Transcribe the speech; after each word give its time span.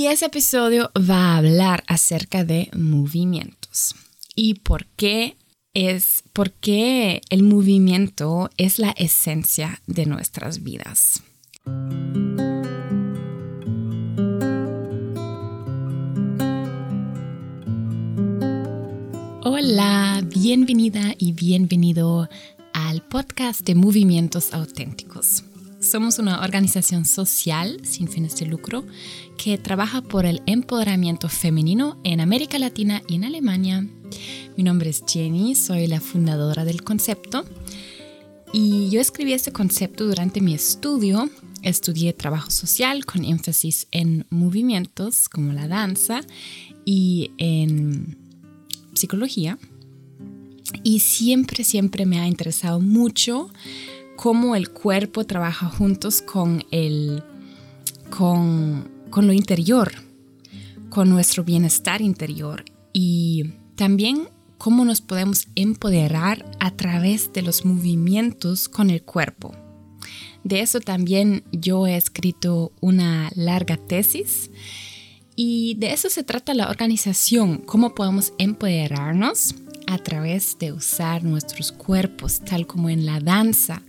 Y 0.00 0.06
ese 0.06 0.24
episodio 0.24 0.90
va 0.96 1.34
a 1.34 1.36
hablar 1.36 1.84
acerca 1.86 2.42
de 2.42 2.70
movimientos 2.74 3.94
y 4.34 4.54
por 4.54 4.86
qué 4.96 5.36
es 5.74 6.24
por 6.32 6.52
qué 6.52 7.20
el 7.28 7.42
movimiento 7.42 8.48
es 8.56 8.78
la 8.78 8.92
esencia 8.92 9.82
de 9.86 10.06
nuestras 10.06 10.62
vidas. 10.62 11.22
Hola, 19.44 20.22
bienvenida 20.34 21.14
y 21.18 21.32
bienvenido 21.34 22.26
al 22.72 23.02
podcast 23.02 23.66
de 23.66 23.74
Movimientos 23.74 24.54
Auténticos. 24.54 25.44
Somos 25.90 26.20
una 26.20 26.44
organización 26.44 27.04
social 27.04 27.80
sin 27.82 28.06
fines 28.06 28.36
de 28.36 28.46
lucro 28.46 28.84
que 29.36 29.58
trabaja 29.58 30.02
por 30.02 30.24
el 30.24 30.40
empoderamiento 30.46 31.28
femenino 31.28 31.98
en 32.04 32.20
América 32.20 32.60
Latina 32.60 33.02
y 33.08 33.16
en 33.16 33.24
Alemania. 33.24 33.84
Mi 34.56 34.62
nombre 34.62 34.90
es 34.90 35.02
Jenny, 35.04 35.56
soy 35.56 35.88
la 35.88 36.00
fundadora 36.00 36.64
del 36.64 36.84
concepto 36.84 37.44
y 38.52 38.88
yo 38.90 39.00
escribí 39.00 39.32
este 39.32 39.50
concepto 39.50 40.06
durante 40.06 40.40
mi 40.40 40.54
estudio. 40.54 41.28
Estudié 41.62 42.12
trabajo 42.12 42.52
social 42.52 43.04
con 43.04 43.24
énfasis 43.24 43.88
en 43.90 44.26
movimientos 44.30 45.28
como 45.28 45.52
la 45.52 45.66
danza 45.66 46.20
y 46.84 47.32
en 47.36 48.16
psicología. 48.94 49.58
Y 50.84 51.00
siempre, 51.00 51.64
siempre 51.64 52.06
me 52.06 52.20
ha 52.20 52.28
interesado 52.28 52.78
mucho 52.78 53.50
cómo 54.20 54.54
el 54.54 54.68
cuerpo 54.68 55.24
trabaja 55.24 55.66
juntos 55.70 56.20
con, 56.20 56.62
el, 56.70 57.22
con, 58.10 58.90
con 59.08 59.26
lo 59.26 59.32
interior, 59.32 59.90
con 60.90 61.08
nuestro 61.08 61.42
bienestar 61.42 62.02
interior 62.02 62.66
y 62.92 63.54
también 63.76 64.28
cómo 64.58 64.84
nos 64.84 65.00
podemos 65.00 65.48
empoderar 65.54 66.44
a 66.60 66.70
través 66.72 67.32
de 67.32 67.40
los 67.40 67.64
movimientos 67.64 68.68
con 68.68 68.90
el 68.90 69.02
cuerpo. 69.02 69.54
De 70.44 70.60
eso 70.60 70.80
también 70.80 71.42
yo 71.50 71.86
he 71.86 71.96
escrito 71.96 72.72
una 72.82 73.30
larga 73.34 73.78
tesis 73.78 74.50
y 75.34 75.76
de 75.78 75.94
eso 75.94 76.10
se 76.10 76.24
trata 76.24 76.52
la 76.52 76.68
organización, 76.68 77.56
cómo 77.56 77.94
podemos 77.94 78.34
empoderarnos 78.36 79.54
a 79.90 79.98
través 79.98 80.56
de 80.58 80.72
usar 80.72 81.24
nuestros 81.24 81.72
cuerpos, 81.72 82.40
tal 82.40 82.66
como 82.66 82.88
en 82.88 83.06
la 83.06 83.18
danza, 83.18 83.82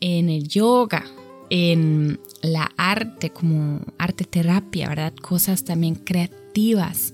en 0.00 0.30
el 0.30 0.48
yoga, 0.48 1.04
en 1.50 2.18
la 2.40 2.72
arte, 2.78 3.28
como 3.28 3.80
arte 3.98 4.24
terapia, 4.24 4.88
¿verdad? 4.88 5.12
Cosas 5.14 5.62
también 5.62 5.96
creativas. 5.96 7.12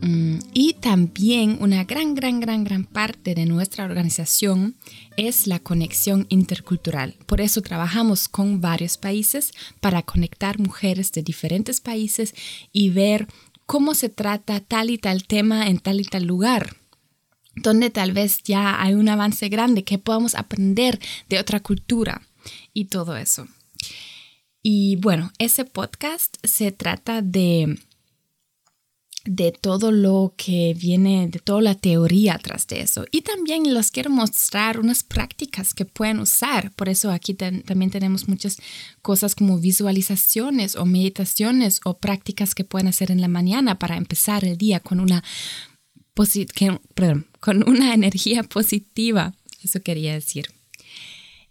Mm, 0.00 0.38
y 0.52 0.74
también 0.74 1.58
una 1.60 1.84
gran, 1.84 2.16
gran, 2.16 2.40
gran, 2.40 2.64
gran 2.64 2.84
parte 2.84 3.36
de 3.36 3.46
nuestra 3.46 3.84
organización 3.84 4.74
es 5.16 5.46
la 5.46 5.60
conexión 5.60 6.26
intercultural. 6.30 7.14
Por 7.26 7.40
eso 7.40 7.62
trabajamos 7.62 8.26
con 8.26 8.60
varios 8.60 8.98
países 8.98 9.52
para 9.80 10.02
conectar 10.02 10.58
mujeres 10.58 11.12
de 11.12 11.22
diferentes 11.22 11.80
países 11.80 12.34
y 12.72 12.90
ver 12.90 13.28
cómo 13.64 13.94
se 13.94 14.08
trata 14.08 14.58
tal 14.58 14.90
y 14.90 14.98
tal 14.98 15.24
tema 15.24 15.68
en 15.68 15.78
tal 15.78 16.00
y 16.00 16.04
tal 16.04 16.24
lugar 16.24 16.83
donde 17.56 17.90
tal 17.90 18.12
vez 18.12 18.42
ya 18.42 18.82
hay 18.82 18.94
un 18.94 19.08
avance 19.08 19.48
grande 19.48 19.84
que 19.84 19.98
podamos 19.98 20.34
aprender 20.34 21.00
de 21.28 21.38
otra 21.38 21.60
cultura 21.60 22.22
y 22.72 22.86
todo 22.86 23.16
eso. 23.16 23.46
Y 24.62 24.96
bueno, 24.96 25.30
ese 25.38 25.64
podcast 25.64 26.36
se 26.42 26.72
trata 26.72 27.22
de 27.22 27.78
de 29.24 29.52
todo 29.52 29.90
lo 29.90 30.34
que 30.36 30.76
viene, 30.78 31.28
de 31.28 31.38
toda 31.38 31.62
la 31.62 31.74
teoría 31.74 32.34
atrás 32.34 32.66
de 32.66 32.82
eso. 32.82 33.06
Y 33.10 33.22
también 33.22 33.72
les 33.72 33.90
quiero 33.90 34.10
mostrar 34.10 34.78
unas 34.78 35.02
prácticas 35.02 35.72
que 35.72 35.86
pueden 35.86 36.20
usar. 36.20 36.72
Por 36.72 36.88
eso 36.88 37.10
aquí 37.10 37.32
también 37.34 37.90
tenemos 37.90 38.28
muchas 38.28 38.58
cosas 39.00 39.34
como 39.34 39.58
visualizaciones 39.58 40.76
o 40.76 40.84
meditaciones 40.84 41.80
o 41.84 41.96
prácticas 41.96 42.54
que 42.54 42.64
pueden 42.64 42.88
hacer 42.88 43.10
en 43.10 43.20
la 43.20 43.28
mañana 43.28 43.78
para 43.78 43.96
empezar 43.96 44.44
el 44.44 44.58
día 44.58 44.80
con 44.80 45.00
una 45.00 45.24
con 47.40 47.68
una 47.68 47.92
energía 47.92 48.42
positiva. 48.42 49.34
Eso 49.62 49.82
quería 49.82 50.14
decir. 50.14 50.46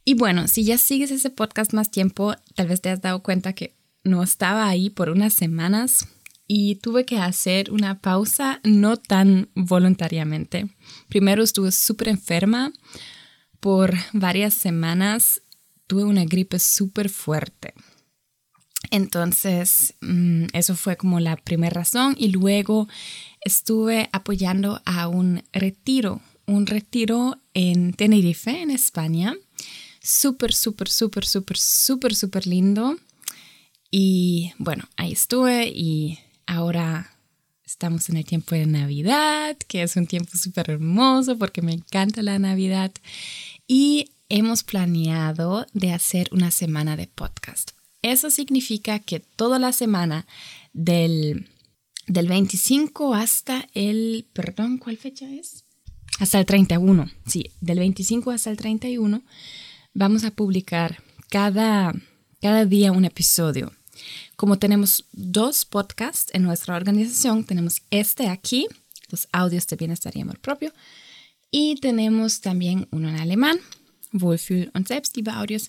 Y 0.05 0.15
bueno, 0.15 0.47
si 0.47 0.63
ya 0.63 0.77
sigues 0.77 1.11
ese 1.11 1.29
podcast 1.29 1.73
más 1.73 1.91
tiempo, 1.91 2.35
tal 2.55 2.67
vez 2.67 2.81
te 2.81 2.89
has 2.89 3.01
dado 3.01 3.23
cuenta 3.23 3.53
que 3.53 3.75
no 4.03 4.21
estaba 4.23 4.67
ahí 4.67 4.89
por 4.89 5.09
unas 5.09 5.33
semanas 5.33 6.07
y 6.47 6.75
tuve 6.75 7.05
que 7.05 7.17
hacer 7.17 7.71
una 7.71 7.99
pausa 7.99 8.59
no 8.63 8.97
tan 8.97 9.49
voluntariamente. 9.55 10.67
Primero 11.07 11.43
estuve 11.43 11.71
súper 11.71 12.09
enferma 12.09 12.73
por 13.59 13.95
varias 14.11 14.53
semanas. 14.53 15.41
Tuve 15.87 16.03
una 16.03 16.25
gripe 16.25 16.59
súper 16.59 17.09
fuerte. 17.09 17.73
Entonces, 18.93 19.95
mm, 20.01 20.49
eso 20.53 20.75
fue 20.75 20.97
como 20.97 21.19
la 21.19 21.35
primera 21.35 21.73
razón 21.73 22.15
y 22.15 22.27
luego 22.27 22.87
estuve 23.41 24.07
apoyando 24.11 24.83
a 24.85 25.07
un 25.07 25.41
retiro, 25.51 26.21
un 26.45 26.67
retiro 26.67 27.39
en 27.55 27.93
Tenerife, 27.93 28.61
en 28.61 28.69
España. 28.69 29.33
Súper, 29.99 30.53
súper, 30.53 30.89
súper, 30.89 31.25
súper, 31.25 31.57
súper, 31.57 32.13
súper 32.13 32.45
lindo. 32.45 32.99
Y 33.89 34.53
bueno, 34.59 34.87
ahí 34.95 35.13
estuve 35.13 35.69
y 35.69 36.19
ahora 36.45 37.15
estamos 37.65 38.09
en 38.09 38.17
el 38.17 38.25
tiempo 38.25 38.53
de 38.53 38.67
Navidad, 38.67 39.57
que 39.67 39.81
es 39.81 39.95
un 39.95 40.05
tiempo 40.05 40.37
súper 40.37 40.69
hermoso 40.69 41.39
porque 41.39 41.63
me 41.63 41.73
encanta 41.73 42.21
la 42.21 42.37
Navidad. 42.37 42.91
Y 43.67 44.11
hemos 44.29 44.61
planeado 44.61 45.65
de 45.73 45.93
hacer 45.93 46.29
una 46.31 46.51
semana 46.51 46.95
de 46.95 47.07
podcast. 47.07 47.71
Eso 48.03 48.29
significa 48.29 48.99
que 48.99 49.19
toda 49.19 49.57
la 49.57 49.73
semana 49.73 50.27
del 50.73 51.47
del 52.07 52.27
25 52.27 53.13
hasta 53.13 53.67
el, 53.73 54.27
perdón, 54.33 54.77
¿cuál 54.77 54.97
fecha 54.97 55.29
es? 55.29 55.63
Hasta 56.19 56.39
el 56.39 56.45
31, 56.45 57.09
sí, 57.25 57.51
del 57.61 57.79
25 57.79 58.31
hasta 58.31 58.49
el 58.51 58.57
31 58.57 59.23
vamos 59.93 60.23
a 60.23 60.31
publicar 60.31 61.01
cada, 61.29 61.93
cada 62.41 62.65
día 62.65 62.91
un 62.91 63.05
episodio. 63.05 63.71
Como 64.35 64.59
tenemos 64.59 65.05
dos 65.11 65.65
podcasts 65.65 66.33
en 66.33 66.43
nuestra 66.43 66.75
organización, 66.75 67.45
tenemos 67.45 67.81
este 67.89 68.27
aquí, 68.27 68.67
los 69.09 69.27
audios 69.31 69.67
de 69.67 69.75
bienestar 69.75 70.15
y 70.15 70.21
amor 70.21 70.39
propio, 70.39 70.73
y 71.51 71.75
tenemos 71.75 72.41
también 72.41 72.87
uno 72.91 73.09
en 73.09 73.17
alemán, 73.17 73.59
Wohlfühl 74.11 74.71
und 74.73 74.87
Selbstliebe 74.87 75.31
Audios, 75.31 75.67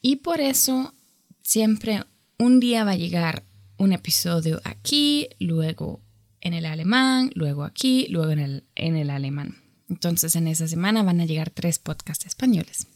y 0.00 0.16
por 0.16 0.40
eso 0.40 0.94
siempre 1.44 2.02
un 2.38 2.58
día 2.58 2.82
va 2.82 2.92
a 2.92 2.96
llegar 2.96 3.44
un 3.76 3.92
episodio 3.92 4.60
aquí, 4.64 5.28
luego 5.38 6.00
en 6.40 6.54
el 6.54 6.66
alemán, 6.66 7.30
luego 7.34 7.62
aquí, 7.64 8.06
luego 8.08 8.32
en 8.32 8.40
el, 8.40 8.64
en 8.74 8.96
el 8.96 9.10
alemán. 9.10 9.56
Entonces 9.88 10.34
en 10.34 10.48
esa 10.48 10.66
semana 10.66 11.02
van 11.02 11.20
a 11.20 11.26
llegar 11.26 11.50
tres 11.50 11.78
podcasts 11.78 12.26
españoles. 12.26 12.86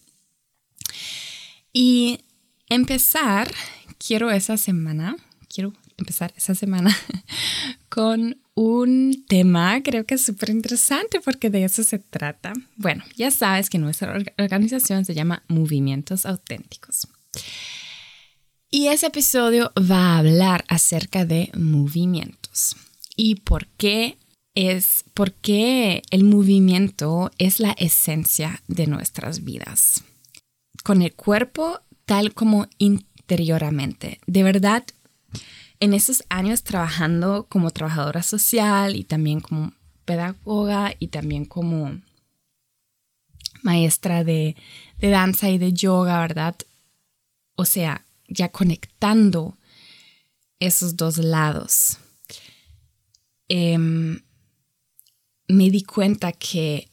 Y 1.73 2.21
empezar, 2.69 3.53
quiero 3.99 4.31
esa 4.31 4.57
semana, 4.57 5.17
quiero 5.49 5.75
empezar 5.97 6.33
esa 6.37 6.55
semana 6.55 6.97
con 7.89 8.41
un 8.55 9.25
tema, 9.29 9.83
creo 9.83 10.05
que 10.05 10.15
es 10.15 10.25
súper 10.25 10.51
interesante 10.51 11.21
porque 11.21 11.51
de 11.51 11.65
eso 11.65 11.85
se 11.85 11.99
trata. 11.99 12.53
Bueno, 12.77 13.05
ya 13.17 13.31
sabes 13.31 13.71
que 13.71 13.79
nuestra 13.79 14.19
organización 14.39 15.05
se 15.05 15.15
llama 15.15 15.45
Movimientos 15.49 16.27
Auténticos. 16.27 17.07
Y 18.71 18.89
ese 18.89 19.07
episodio 19.07 19.73
va 19.79 20.15
a 20.15 20.19
hablar 20.19 20.65
acerca 20.69 21.25
de 21.25 21.51
movimientos 21.57 22.77
y 23.17 23.37
por 23.37 23.67
qué 23.67 24.19
es 24.55 25.05
por 25.15 25.33
qué 25.33 26.03
el 26.11 26.25
movimiento 26.25 27.31
es 27.39 27.61
la 27.61 27.73
esencia 27.73 28.63
de 28.69 28.87
nuestras 28.87 29.43
vidas. 29.43 30.05
Con 30.85 31.01
el 31.01 31.15
cuerpo 31.15 31.81
tal 32.05 32.35
como 32.35 32.67
interiormente. 32.77 34.21
De 34.27 34.43
verdad, 34.43 34.85
en 35.81 35.95
esos 35.95 36.25
años 36.29 36.63
trabajando 36.63 37.47
como 37.49 37.71
trabajadora 37.71 38.23
social 38.23 38.97
y 38.97 39.05
también 39.05 39.41
como 39.41 39.73
pedagoga 40.05 40.95
y 40.99 41.09
también 41.09 41.47
como 41.47 42.01
maestra 43.63 44.25
de, 44.25 44.57
de 44.99 45.09
danza 45.09 45.49
y 45.49 45.57
de 45.57 45.73
yoga, 45.73 46.21
¿verdad? 46.21 46.57
O 47.55 47.65
sea, 47.65 48.05
ya 48.29 48.51
conectando 48.51 49.59
esos 50.61 50.97
dos 50.97 51.19
lados, 51.19 51.99
em, 53.49 54.21
me 55.49 55.71
di 55.71 55.83
cuenta 55.83 56.33
que 56.33 56.91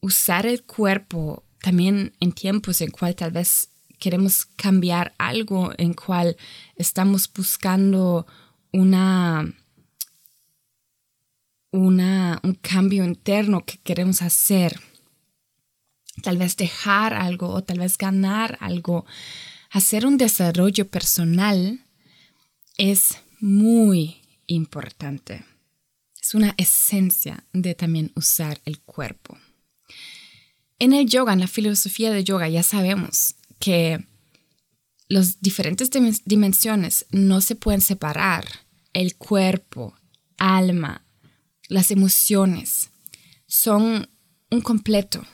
usar 0.00 0.46
el 0.46 0.62
cuerpo 0.64 1.44
también 1.60 2.14
en 2.20 2.32
tiempos 2.32 2.80
en 2.80 2.90
cual 2.90 3.14
tal 3.14 3.32
vez 3.32 3.68
queremos 3.98 4.46
cambiar 4.56 5.14
algo, 5.18 5.72
en 5.76 5.92
cual 5.92 6.36
estamos 6.74 7.30
buscando 7.32 8.26
una, 8.72 9.52
una, 11.70 12.40
un 12.42 12.54
cambio 12.54 13.04
interno 13.04 13.64
que 13.64 13.78
queremos 13.78 14.22
hacer. 14.22 14.80
Tal 16.22 16.38
vez 16.38 16.56
dejar 16.56 17.14
algo 17.14 17.50
o 17.50 17.62
tal 17.62 17.78
vez 17.78 17.96
ganar 17.98 18.56
algo. 18.60 19.04
Hacer 19.70 20.04
un 20.04 20.18
desarrollo 20.18 20.88
personal 20.88 21.84
es 22.76 23.18
muy 23.38 24.20
importante. 24.48 25.44
Es 26.20 26.34
una 26.34 26.54
esencia 26.56 27.44
de 27.52 27.76
también 27.76 28.10
usar 28.16 28.60
el 28.64 28.80
cuerpo. 28.80 29.38
En 30.80 30.92
el 30.92 31.06
yoga, 31.06 31.32
en 31.32 31.40
la 31.40 31.46
filosofía 31.46 32.10
de 32.10 32.24
yoga, 32.24 32.48
ya 32.48 32.64
sabemos 32.64 33.36
que 33.60 34.04
las 35.06 35.40
diferentes 35.40 35.88
dimensiones 36.24 37.06
no 37.12 37.40
se 37.40 37.54
pueden 37.54 37.80
separar. 37.80 38.44
El 38.92 39.14
cuerpo, 39.14 39.94
alma, 40.36 41.04
las 41.68 41.92
emociones 41.92 42.90
son 43.46 44.10
un 44.50 44.60
completo. 44.62 45.24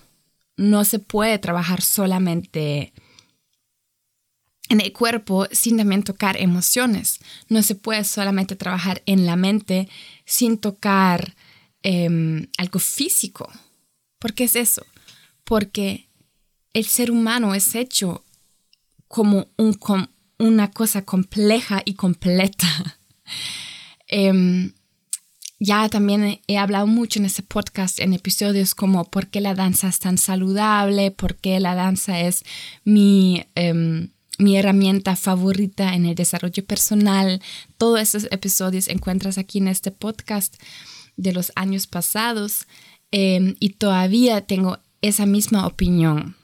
No 0.58 0.84
se 0.84 0.98
puede 0.98 1.38
trabajar 1.38 1.80
solamente 1.80 2.92
en 4.68 4.80
el 4.80 4.92
cuerpo 4.92 5.46
sin 5.52 5.76
también 5.76 6.02
tocar 6.02 6.36
emociones. 6.40 7.20
No 7.48 7.62
se 7.62 7.74
puede 7.74 8.04
solamente 8.04 8.56
trabajar 8.56 9.02
en 9.06 9.26
la 9.26 9.36
mente 9.36 9.88
sin 10.24 10.58
tocar 10.58 11.36
em, 11.82 12.48
algo 12.58 12.78
físico. 12.78 13.50
¿Por 14.18 14.34
qué 14.34 14.44
es 14.44 14.56
eso? 14.56 14.84
Porque 15.44 16.08
el 16.72 16.86
ser 16.86 17.10
humano 17.10 17.54
es 17.54 17.74
hecho 17.74 18.24
como 19.08 19.48
un, 19.56 19.78
una 20.38 20.70
cosa 20.70 21.04
compleja 21.04 21.82
y 21.84 21.94
completa. 21.94 22.98
Em, 24.08 24.72
ya 25.58 25.88
también 25.88 26.40
he 26.46 26.58
hablado 26.58 26.86
mucho 26.86 27.18
en 27.18 27.24
este 27.24 27.42
podcast, 27.42 27.98
en 27.98 28.12
episodios 28.12 28.76
como 28.76 29.04
por 29.04 29.26
qué 29.26 29.40
la 29.40 29.56
danza 29.56 29.88
es 29.88 29.98
tan 29.98 30.16
saludable, 30.16 31.10
por 31.10 31.34
qué 31.34 31.58
la 31.58 31.74
danza 31.74 32.20
es 32.20 32.44
mi... 32.84 33.44
Em, 33.56 34.10
mi 34.38 34.56
herramienta 34.56 35.16
favorita 35.16 35.94
en 35.94 36.06
el 36.06 36.14
desarrollo 36.14 36.64
personal. 36.64 37.40
Todos 37.78 38.00
esos 38.00 38.28
episodios 38.30 38.88
encuentras 38.88 39.38
aquí 39.38 39.58
en 39.58 39.68
este 39.68 39.90
podcast 39.90 40.56
de 41.16 41.32
los 41.32 41.52
años 41.54 41.86
pasados 41.86 42.66
em, 43.10 43.56
y 43.60 43.70
todavía 43.70 44.42
tengo 44.42 44.78
esa 45.02 45.26
misma 45.26 45.66
opinión. 45.66 46.36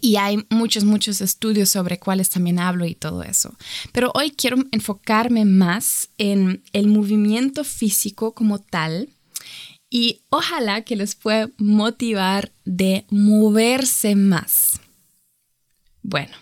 Y 0.00 0.16
hay 0.16 0.44
muchos, 0.48 0.84
muchos 0.84 1.20
estudios 1.20 1.68
sobre 1.68 1.98
cuáles 1.98 2.30
también 2.30 2.58
hablo 2.58 2.86
y 2.86 2.94
todo 2.94 3.22
eso. 3.22 3.56
Pero 3.92 4.10
hoy 4.14 4.30
quiero 4.30 4.56
enfocarme 4.72 5.44
más 5.44 6.08
en 6.16 6.62
el 6.72 6.86
movimiento 6.86 7.62
físico 7.62 8.32
como 8.32 8.58
tal 8.58 9.10
y 9.90 10.22
ojalá 10.30 10.82
que 10.82 10.96
les 10.96 11.14
pueda 11.14 11.50
motivar 11.58 12.50
de 12.64 13.04
moverse 13.10 14.14
más. 14.14 14.80
Bueno, 16.02 16.34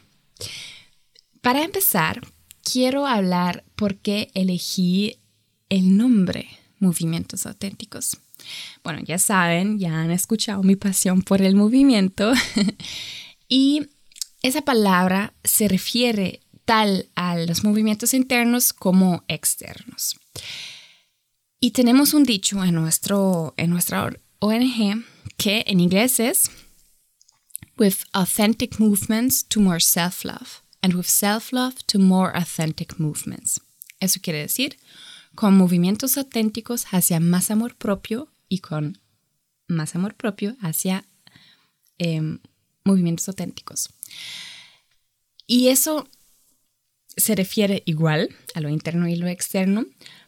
para 1.41 1.63
empezar, 1.65 2.21
quiero 2.63 3.07
hablar 3.07 3.65
por 3.77 3.97
qué 3.97 4.31
elegí 4.35 5.19
el 5.69 5.97
nombre 5.97 6.49
Movimientos 6.79 7.47
Auténticos. 7.47 8.19
Bueno, 8.83 9.01
ya 9.05 9.19
saben, 9.19 9.79
ya 9.79 10.01
han 10.01 10.11
escuchado 10.11 10.63
mi 10.63 10.77
pasión 10.77 11.23
por 11.23 11.43
el 11.43 11.55
movimiento 11.55 12.33
y 13.49 13.89
esa 14.43 14.63
palabra 14.63 15.35
se 15.45 15.69
refiere 15.69 16.41
tal 16.65 17.09
a 17.15 17.37
los 17.37 17.65
movimientos 17.65 18.15
internos 18.15 18.73
como 18.73 19.25
externos. 19.29 20.19
Y 21.61 21.73
tenemos 21.73 22.15
un 22.15 22.25
dicho 22.25 22.65
en, 22.65 22.75
nuestro, 22.75 23.53
en 23.57 23.71
nuestra 23.71 24.11
ONG 24.39 25.05
que 25.37 25.65
en 25.67 25.81
inglés 25.81 26.21
es 26.21 26.51
with 27.79 28.05
authentic 28.13 28.79
movements 28.79 29.45
to 29.45 29.61
more 29.61 29.81
self-love, 29.81 30.63
and 30.83 30.95
with 30.95 31.07
self-love 31.07 31.85
to 31.87 31.99
more 31.99 32.31
authentic 32.35 32.99
movements. 32.99 33.61
Eso 34.01 34.21
quiere 34.23 34.41
decir, 34.41 34.79
con 35.35 35.57
movimientos 35.57 36.17
auténticos 36.17 36.87
hacia 36.93 37.21
más 37.21 37.51
amor 37.51 37.77
propio 37.77 38.29
y 38.49 38.59
con 38.59 38.99
más 39.69 39.95
amor 39.95 40.15
propio 40.15 40.57
hacia 40.61 41.05
em, 41.99 42.41
movimientos 42.85 43.29
auténticos. 43.29 43.91
Y 45.47 45.69
eso 45.69 46.09
se 47.17 47.35
refiere 47.35 47.83
igual 47.87 48.35
a 48.55 48.61
lo 48.61 48.69
interno 48.69 49.09
y 49.09 49.17
lo 49.17 49.27
externo, 49.27 49.87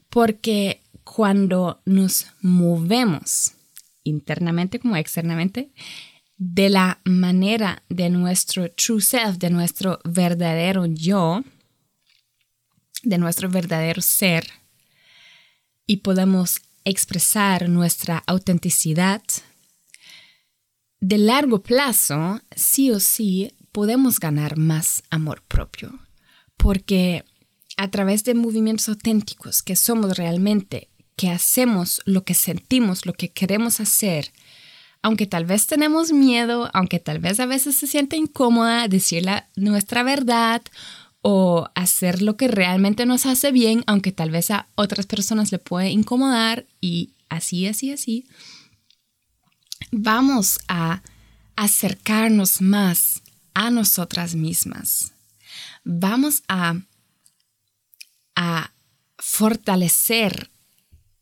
porque 0.08 0.82
cuando 1.04 1.81
nos 1.84 2.26
movemos 2.40 3.52
internamente 4.04 4.78
como 4.78 4.96
externamente, 4.96 5.70
de 6.44 6.71
la 6.71 7.00
manera 7.05 7.85
de 7.89 8.11
nuestro 8.11 8.69
true 8.73 9.00
self, 9.00 9.39
de 9.39 9.49
nuestro 9.49 10.00
verdadero 10.03 10.87
yo, 10.87 11.44
de 13.05 13.17
nuestro 13.17 13.49
verdadero 13.49 14.03
ser, 14.03 14.49
y 15.87 15.99
podemos 15.99 16.61
expresar 16.85 17.69
nuestra 17.69 18.25
autenticidad, 18.27 19.23
de 21.00 21.19
largo 21.19 21.62
plazo, 21.62 22.41
sí 22.56 22.91
o 22.91 22.99
sí, 22.99 23.53
podemos 23.71 24.19
ganar 24.19 24.56
más 24.56 25.05
amor 25.11 25.43
propio, 25.47 26.00
porque 26.56 27.25
a 27.77 27.88
través 27.88 28.25
de 28.25 28.35
movimientos 28.35 28.88
auténticos 28.88 29.62
que 29.62 29.77
somos 29.77 30.17
realmente, 30.17 30.88
que 31.15 31.31
hacemos 31.31 32.03
lo 32.05 32.25
que 32.25 32.35
sentimos, 32.35 33.06
lo 33.06 33.12
que 33.12 33.31
queremos 33.31 33.79
hacer, 33.79 34.33
aunque 35.02 35.26
tal 35.26 35.44
vez 35.44 35.66
tenemos 35.66 36.12
miedo, 36.12 36.70
aunque 36.72 37.00
tal 37.00 37.19
vez 37.19 37.40
a 37.40 37.46
veces 37.46 37.75
se 37.75 37.88
siente 37.88 38.16
incómoda 38.16 38.87
decir 38.87 39.26
nuestra 39.56 40.04
verdad 40.04 40.62
o 41.22 41.69
hacer 41.75 42.22
lo 42.22 42.37
que 42.37 42.49
realmente 42.49 43.04
nos 43.04 43.26
hace 43.26 43.50
bien, 43.50 43.82
aunque 43.87 44.12
tal 44.12 44.31
vez 44.31 44.50
a 44.50 44.69
otras 44.76 45.06
personas 45.06 45.50
le 45.50 45.58
puede 45.58 45.90
incomodar 45.90 46.66
y 46.81 47.10
así, 47.28 47.66
así, 47.66 47.93
así, 47.93 48.26
vamos 49.90 50.60
a 50.69 51.02
acercarnos 51.56 52.60
más 52.60 53.22
a 53.54 53.70
nosotras 53.70 54.34
mismas. 54.34 55.12
Vamos 55.84 56.43
a, 56.49 56.76
a 58.37 58.72
fortalecer 59.19 60.51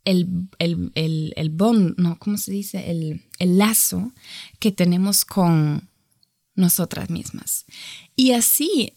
el, 0.04 0.48
el, 0.58 1.50
bond, 1.50 1.94
no, 1.98 2.18
¿cómo 2.18 2.36
se 2.38 2.52
dice? 2.52 2.90
El, 2.90 3.22
el 3.38 3.58
lazo 3.58 4.12
que 4.58 4.72
tenemos 4.72 5.24
con 5.24 5.88
nosotras 6.54 7.10
mismas. 7.10 7.66
Y 8.16 8.32
así 8.32 8.94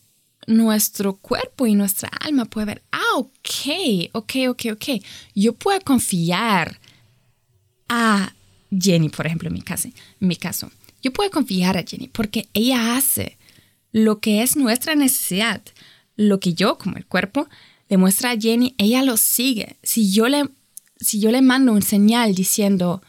nuestro 0.47 1.15
cuerpo 1.17 1.65
y 1.67 1.75
nuestra 1.75 2.09
alma 2.19 2.45
puede 2.45 2.65
ver, 2.65 2.83
ah, 2.91 3.17
ok, 3.17 4.09
ok, 4.13 4.33
ok, 4.49 4.61
ok. 4.73 5.03
Yo 5.35 5.53
puedo 5.53 5.79
confiar 5.81 6.79
a 7.87 8.33
Jenny, 8.77 9.09
por 9.09 9.25
ejemplo, 9.25 9.47
en 9.47 9.53
mi 9.53 9.61
caso. 9.61 9.87
En 9.87 10.27
mi 10.27 10.35
caso. 10.35 10.71
Yo 11.01 11.11
puedo 11.11 11.29
confiar 11.31 11.77
a 11.77 11.83
Jenny 11.83 12.07
porque 12.07 12.47
ella 12.53 12.95
hace 12.95 13.37
lo 13.91 14.19
que 14.19 14.41
es 14.41 14.55
nuestra 14.55 14.95
necesidad. 14.95 15.61
Lo 16.15 16.39
que 16.39 16.53
yo, 16.53 16.77
como 16.77 16.97
el 16.97 17.05
cuerpo, 17.05 17.47
le 17.89 17.97
muestra 17.97 18.31
a 18.31 18.37
Jenny, 18.37 18.75
ella 18.77 19.03
lo 19.03 19.17
sigue. 19.17 19.77
Si 19.83 20.11
yo 20.11 20.27
le 20.27 20.49
si 21.03 21.19
yo 21.19 21.31
le 21.31 21.41
mando 21.41 21.71
un 21.73 21.81
señal 21.81 22.33
diciendo, 22.33 23.01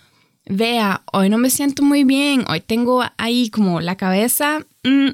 vea, 0.46 1.02
hoy 1.12 1.28
no 1.28 1.38
me 1.38 1.50
siento 1.50 1.82
muy 1.82 2.04
bien, 2.04 2.44
hoy 2.48 2.60
tengo 2.60 3.02
ahí 3.16 3.50
como 3.50 3.80
la 3.80 3.96
cabeza, 3.96 4.66
mm, 4.82 5.08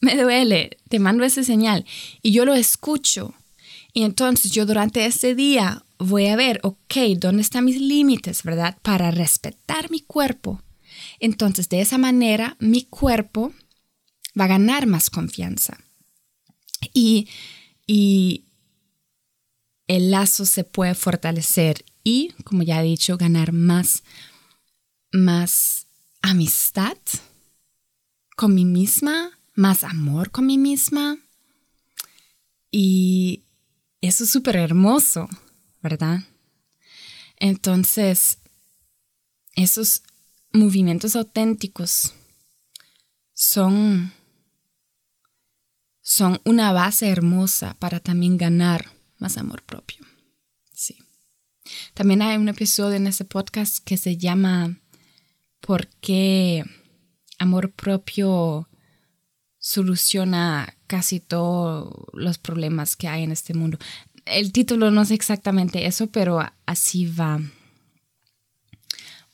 me 0.00 0.16
duele, 0.16 0.78
te 0.88 0.98
mando 0.98 1.24
ese 1.24 1.44
señal 1.44 1.84
y 2.22 2.32
yo 2.32 2.44
lo 2.44 2.54
escucho. 2.54 3.34
Y 3.92 4.02
entonces 4.02 4.52
yo 4.52 4.66
durante 4.66 5.06
ese 5.06 5.34
día 5.34 5.84
voy 5.98 6.26
a 6.26 6.36
ver, 6.36 6.60
ok, 6.62 6.94
¿dónde 7.16 7.42
están 7.42 7.64
mis 7.64 7.80
límites, 7.80 8.42
verdad? 8.42 8.76
Para 8.82 9.10
respetar 9.10 9.90
mi 9.90 10.00
cuerpo. 10.00 10.62
Entonces 11.18 11.68
de 11.68 11.80
esa 11.80 11.96
manera 11.96 12.56
mi 12.60 12.84
cuerpo 12.84 13.52
va 14.38 14.44
a 14.44 14.48
ganar 14.48 14.86
más 14.86 15.08
confianza. 15.08 15.78
Y, 16.92 17.28
y 17.86 18.44
el 19.86 20.10
lazo 20.10 20.44
se 20.44 20.64
puede 20.64 20.94
fortalecer 20.94 21.84
y, 22.06 22.32
como 22.44 22.62
ya 22.62 22.80
he 22.80 22.84
dicho, 22.84 23.18
ganar 23.18 23.50
más, 23.50 24.04
más 25.10 25.88
amistad 26.22 26.96
con 28.36 28.54
mí 28.54 28.64
misma, 28.64 29.36
más 29.56 29.82
amor 29.82 30.30
con 30.30 30.46
mí 30.46 30.56
misma. 30.56 31.18
Y 32.70 33.42
eso 34.00 34.22
es 34.22 34.30
súper 34.30 34.54
hermoso, 34.54 35.28
¿verdad? 35.82 36.20
Entonces, 37.40 38.38
esos 39.56 40.04
movimientos 40.52 41.16
auténticos 41.16 42.14
son, 43.34 44.12
son 46.02 46.40
una 46.44 46.70
base 46.70 47.08
hermosa 47.08 47.74
para 47.80 47.98
también 47.98 48.36
ganar 48.36 48.92
más 49.18 49.38
amor 49.38 49.64
propio. 49.64 50.06
También 51.94 52.22
hay 52.22 52.36
un 52.36 52.48
episodio 52.48 52.96
en 52.96 53.06
ese 53.06 53.24
podcast 53.24 53.84
que 53.84 53.96
se 53.96 54.16
llama 54.16 54.78
¿Por 55.60 55.88
qué 56.00 56.64
amor 57.38 57.72
propio 57.72 58.68
soluciona 59.58 60.76
casi 60.86 61.20
todos 61.20 61.92
los 62.12 62.38
problemas 62.38 62.96
que 62.96 63.08
hay 63.08 63.24
en 63.24 63.32
este 63.32 63.54
mundo? 63.54 63.78
El 64.24 64.52
título 64.52 64.90
no 64.90 65.02
es 65.02 65.10
exactamente 65.10 65.86
eso, 65.86 66.08
pero 66.08 66.40
así 66.66 67.06
va. 67.06 67.40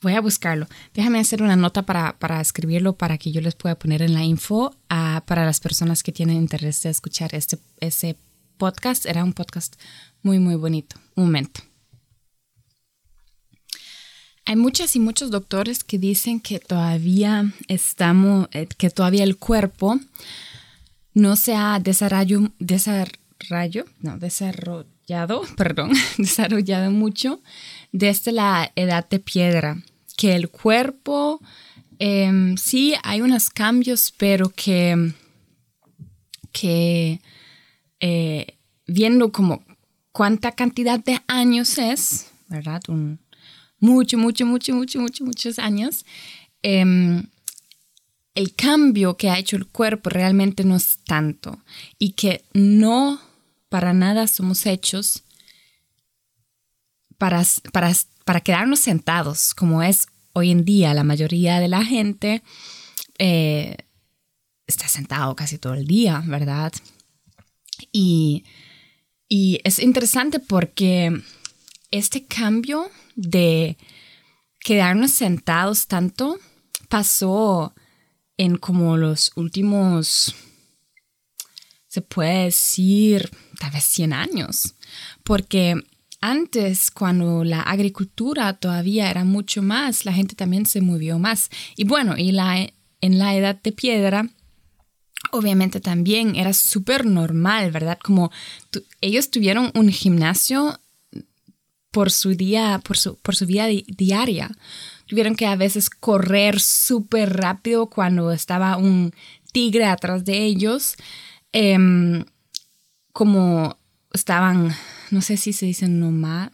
Voy 0.03 0.15
a 0.15 0.21
buscarlo. 0.21 0.67
Déjame 0.95 1.21
hacer 1.21 1.43
una 1.43 1.55
nota 1.55 1.83
para, 1.87 2.41
escribirlo 2.41 2.97
para 2.97 3.19
que 3.19 3.31
yo 3.31 3.41
les 3.41 3.55
pueda 3.55 3.79
poner 3.79 4.03
en 4.03 4.15
la 4.15 4.25
info 4.25 4.75
ah, 4.89 5.23
para 5.27 5.45
las 5.45 5.61
personas 5.61 6.03
que 6.03 6.11
tienen 6.12 6.37
interés 6.37 6.83
de 6.83 6.91
escuchar 6.91 7.35
este, 7.35 7.59
ese 7.79 8.17
podcast. 8.59 9.07
Era 9.07 9.23
un 9.23 9.33
podcast 9.33 9.77
muy, 10.23 10.41
muy 10.41 10.57
bonito. 10.57 10.97
Un 11.15 11.27
momento. 11.27 11.62
Hay 14.45 14.57
muchas 14.57 14.97
y 14.97 15.01
muchos 15.01 15.31
doctores 15.31 15.85
que 15.85 15.99
dicen 15.99 16.41
que 16.41 16.59
todavía 16.59 17.53
estamos, 17.69 18.49
eh, 18.53 18.67
que 18.67 18.91
todavía 18.91 19.25
el 19.25 19.37
cuerpo 19.37 20.01
no 21.15 21.37
se 21.37 21.55
ha 21.55 21.79
desarrollo, 21.79 22.51
desarrollo, 22.59 23.85
no, 24.01 24.19
desarrollado, 24.19 25.43
perdón, 25.57 25.93
desarrollado 26.19 26.91
mucho 26.91 27.41
desde 27.93 28.33
la 28.33 28.73
edad 28.75 29.09
de 29.09 29.21
piedra 29.21 29.83
que 30.17 30.35
el 30.35 30.51
cuerpo, 30.51 31.41
em, 31.99 32.57
sí 32.57 32.95
hay 33.03 33.21
unos 33.21 33.51
cambios, 33.51 34.13
pero 34.17 34.51
que, 34.51 35.13
que 36.53 37.21
eh, 38.01 38.57
viendo 38.87 39.33
como 39.33 39.63
cuánta 40.13 40.53
cantidad 40.53 41.01
de 41.01 41.21
años 41.27 41.79
es, 41.79 42.31
¿verdad? 42.49 42.83
Un, 42.89 43.19
mucho, 43.83 44.17
mucho, 44.17 44.47
mucho, 44.47 44.73
mucho, 44.75 45.01
mucho, 45.01 45.25
muchos 45.25 45.59
años. 45.59 46.07
Em, 46.62 47.25
el 48.35 48.55
cambio 48.55 49.17
que 49.17 49.29
ha 49.29 49.39
hecho 49.39 49.57
el 49.57 49.67
cuerpo 49.67 50.09
realmente 50.09 50.65
no 50.65 50.77
es 50.77 51.01
tanto 51.05 51.59
y 51.99 52.12
que 52.12 52.45
no 52.55 53.21
para 53.69 53.93
nada 53.93 54.29
somos 54.29 54.67
hechos 54.67 55.25
para, 57.19 57.43
para, 57.73 57.93
para 58.25 58.41
quedarnos 58.41 58.79
sentados, 58.79 59.53
como 59.53 59.83
es 59.83 60.07
hoy 60.33 60.53
en 60.53 60.65
día 60.65 60.95
la 60.95 61.05
mayoría 61.05 61.59
de 61.59 61.69
la 61.69 61.85
gente, 61.85 62.43
eh, 63.19 63.77
está 64.67 64.87
sentado 64.87 65.35
casi 65.35 65.59
todo 65.59 65.75
el 65.75 65.87
día, 65.87 66.23
¿verdad? 66.27 66.73
Y, 67.91 68.45
y 69.29 69.61
es 69.65 69.81
interesante 69.81 70.39
porque 70.39 71.21
este 71.93 72.25
cambio 72.25 72.91
de 73.15 73.77
quedarnos 74.59 75.13
sentados 75.13 75.87
tanto 75.87 76.39
pasó 76.89 77.75
en 78.37 78.57
como 78.57 78.97
los 78.97 79.31
últimos, 79.37 80.35
se 81.87 82.03
puede 82.03 82.47
decir, 82.47 83.31
tal 83.61 83.71
vez 83.71 83.85
100 83.85 84.13
años, 84.13 84.75
porque 85.23 85.77
antes, 86.21 86.91
cuando 86.91 87.45
la 87.45 87.61
agricultura 87.61 88.53
todavía 88.55 89.11
era 89.11 89.25
mucho 89.25 89.61
más, 89.61 90.05
la 90.05 90.13
gente 90.13 90.37
también 90.37 90.67
se 90.67 90.81
movió 90.81 91.19
más. 91.19 91.51
Y 91.77 91.83
bueno, 91.83 92.17
y 92.17 92.31
la, 92.31 92.69
en 93.01 93.19
la 93.19 93.35
edad 93.35 93.61
de 93.61 93.73
piedra, 93.73 94.29
obviamente 95.33 95.81
también 95.81 96.37
era 96.37 96.53
súper 96.53 97.07
normal, 97.07 97.73
¿verdad? 97.73 97.99
Como 98.01 98.31
ellos 99.01 99.33
tuvieron 99.33 99.73
un 99.75 99.89
gimnasio 99.89 100.79
por 101.93 102.11
su 102.11 102.31
día, 102.35 102.81
por 102.85 102.99
su, 102.99 103.17
por 103.19 103.37
su 103.37 103.47
vida 103.47 103.67
diaria. 103.87 104.51
Tuvieron 105.07 105.37
que 105.37 105.47
a 105.47 105.55
veces 105.55 105.89
correr 105.89 106.59
súper 106.61 107.37
rápido 107.37 107.87
cuando 107.87 108.33
estaba 108.33 108.77
un 108.77 109.15
tigre 109.53 109.85
atrás 109.85 110.25
de 110.25 110.45
ellos. 110.45 110.97
Em, 111.53 112.25
como 113.13 113.77
estaban 114.13 114.75
no 115.13 115.21
sé 115.21 115.37
si 115.37 115.53
se 115.53 115.67
dicen 115.67 116.01
nomad, 116.01 116.51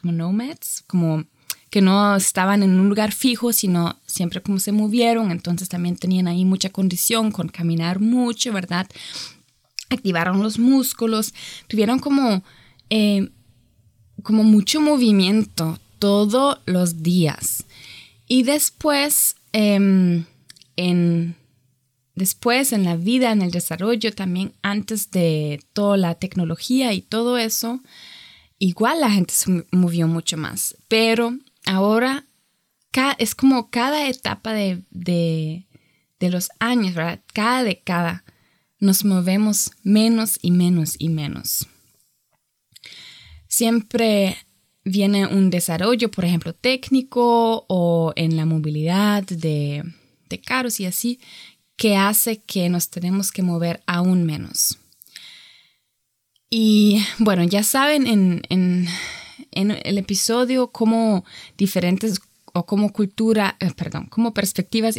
como 0.00 0.12
nomads, 0.12 0.82
como 0.86 1.24
que 1.68 1.82
no 1.82 2.16
estaban 2.16 2.62
en 2.62 2.80
un 2.80 2.88
lugar 2.88 3.12
fijo, 3.12 3.52
sino 3.52 4.00
siempre 4.06 4.40
como 4.40 4.58
se 4.58 4.72
movieron, 4.72 5.30
entonces 5.30 5.68
también 5.68 5.96
tenían 5.96 6.26
ahí 6.26 6.46
mucha 6.46 6.70
condición 6.70 7.30
con 7.30 7.48
caminar 7.48 8.00
mucho, 8.00 8.52
¿verdad? 8.52 8.88
Activaron 9.90 10.42
los 10.42 10.58
músculos, 10.58 11.34
tuvieron 11.68 11.98
como, 11.98 12.42
eh, 12.88 13.28
como 14.24 14.42
mucho 14.42 14.80
movimiento 14.80 15.78
todos 16.00 16.58
los 16.66 17.04
días. 17.04 17.64
Y 18.26 18.42
después, 18.42 19.36
em, 19.52 20.24
en 20.76 21.36
después 22.16 22.72
en 22.72 22.84
la 22.84 22.96
vida, 22.96 23.32
en 23.32 23.42
el 23.42 23.50
desarrollo, 23.50 24.12
también 24.12 24.52
antes 24.62 25.10
de 25.10 25.60
toda 25.72 25.96
la 25.96 26.14
tecnología 26.16 26.92
y 26.92 27.00
todo 27.00 27.38
eso, 27.38 27.80
igual 28.58 29.00
la 29.00 29.10
gente 29.10 29.34
se 29.34 29.66
movió 29.72 30.08
mucho 30.08 30.36
más. 30.36 30.76
Pero 30.88 31.36
ahora 31.66 32.26
es 33.18 33.34
como 33.34 33.70
cada 33.70 34.08
etapa 34.08 34.52
de, 34.52 34.82
de, 34.90 35.66
los 36.30 36.48
años, 36.58 36.94
¿verdad? 36.94 37.20
Cada 37.34 37.64
década 37.64 38.24
nos 38.78 39.04
movemos 39.04 39.72
menos 39.82 40.38
y 40.40 40.52
menos 40.52 40.94
y 40.98 41.10
menos. 41.10 41.66
Siempre 43.54 44.36
viene 44.84 45.28
un 45.28 45.48
desarrollo, 45.48 46.10
por 46.10 46.24
ejemplo, 46.24 46.54
técnico 46.54 47.64
o 47.68 48.12
en 48.16 48.36
la 48.36 48.46
movilidad 48.46 49.22
de, 49.22 49.84
de 50.28 50.40
carros 50.40 50.80
y 50.80 50.86
así, 50.86 51.20
que 51.76 51.96
hace 51.96 52.42
que 52.42 52.68
nos 52.68 52.90
tenemos 52.90 53.30
que 53.30 53.42
mover 53.42 53.80
aún 53.86 54.24
menos. 54.24 54.78
Y 56.50 57.00
bueno, 57.20 57.44
ya 57.44 57.62
saben 57.62 58.08
en, 58.08 58.42
en, 58.48 59.70
el 59.70 59.98
episodio 59.98 60.72
cómo 60.72 61.24
diferentes 61.56 62.20
o 62.52 62.66
cómo 62.66 62.92
cultura, 62.92 63.56
eh, 63.60 63.70
perdón, 63.76 64.06
cómo 64.06 64.34
perspectivas 64.34 64.96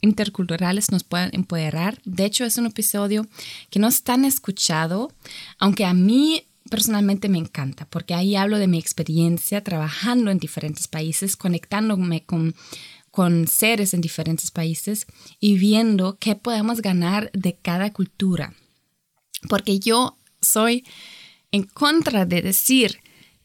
interculturales 0.00 0.92
nos 0.92 1.02
pueden 1.02 1.30
empoderar. 1.32 2.00
De 2.04 2.24
hecho, 2.24 2.44
es 2.44 2.56
un 2.56 2.66
episodio 2.66 3.26
que 3.68 3.80
no 3.80 3.88
es 3.88 4.04
tan 4.04 4.24
escuchado, 4.24 5.12
aunque 5.58 5.84
a 5.84 5.92
mí 5.92 6.44
personalmente 6.70 7.28
me 7.28 7.38
encanta, 7.38 7.86
porque 7.88 8.14
ahí 8.14 8.36
hablo 8.36 8.58
de 8.58 8.66
mi 8.66 8.78
experiencia 8.78 9.62
trabajando 9.62 10.30
en 10.30 10.38
diferentes 10.38 10.88
países, 10.88 11.36
conectándome 11.36 12.24
con 12.24 12.54
con 13.16 13.48
seres 13.48 13.94
en 13.94 14.02
diferentes 14.02 14.50
países 14.50 15.06
y 15.40 15.56
viendo 15.56 16.18
qué 16.18 16.36
podemos 16.36 16.82
ganar 16.82 17.30
de 17.32 17.56
cada 17.56 17.90
cultura. 17.90 18.52
Porque 19.48 19.78
yo 19.78 20.18
soy 20.42 20.84
en 21.50 21.62
contra 21.62 22.26
de 22.26 22.42
decir 22.42 23.00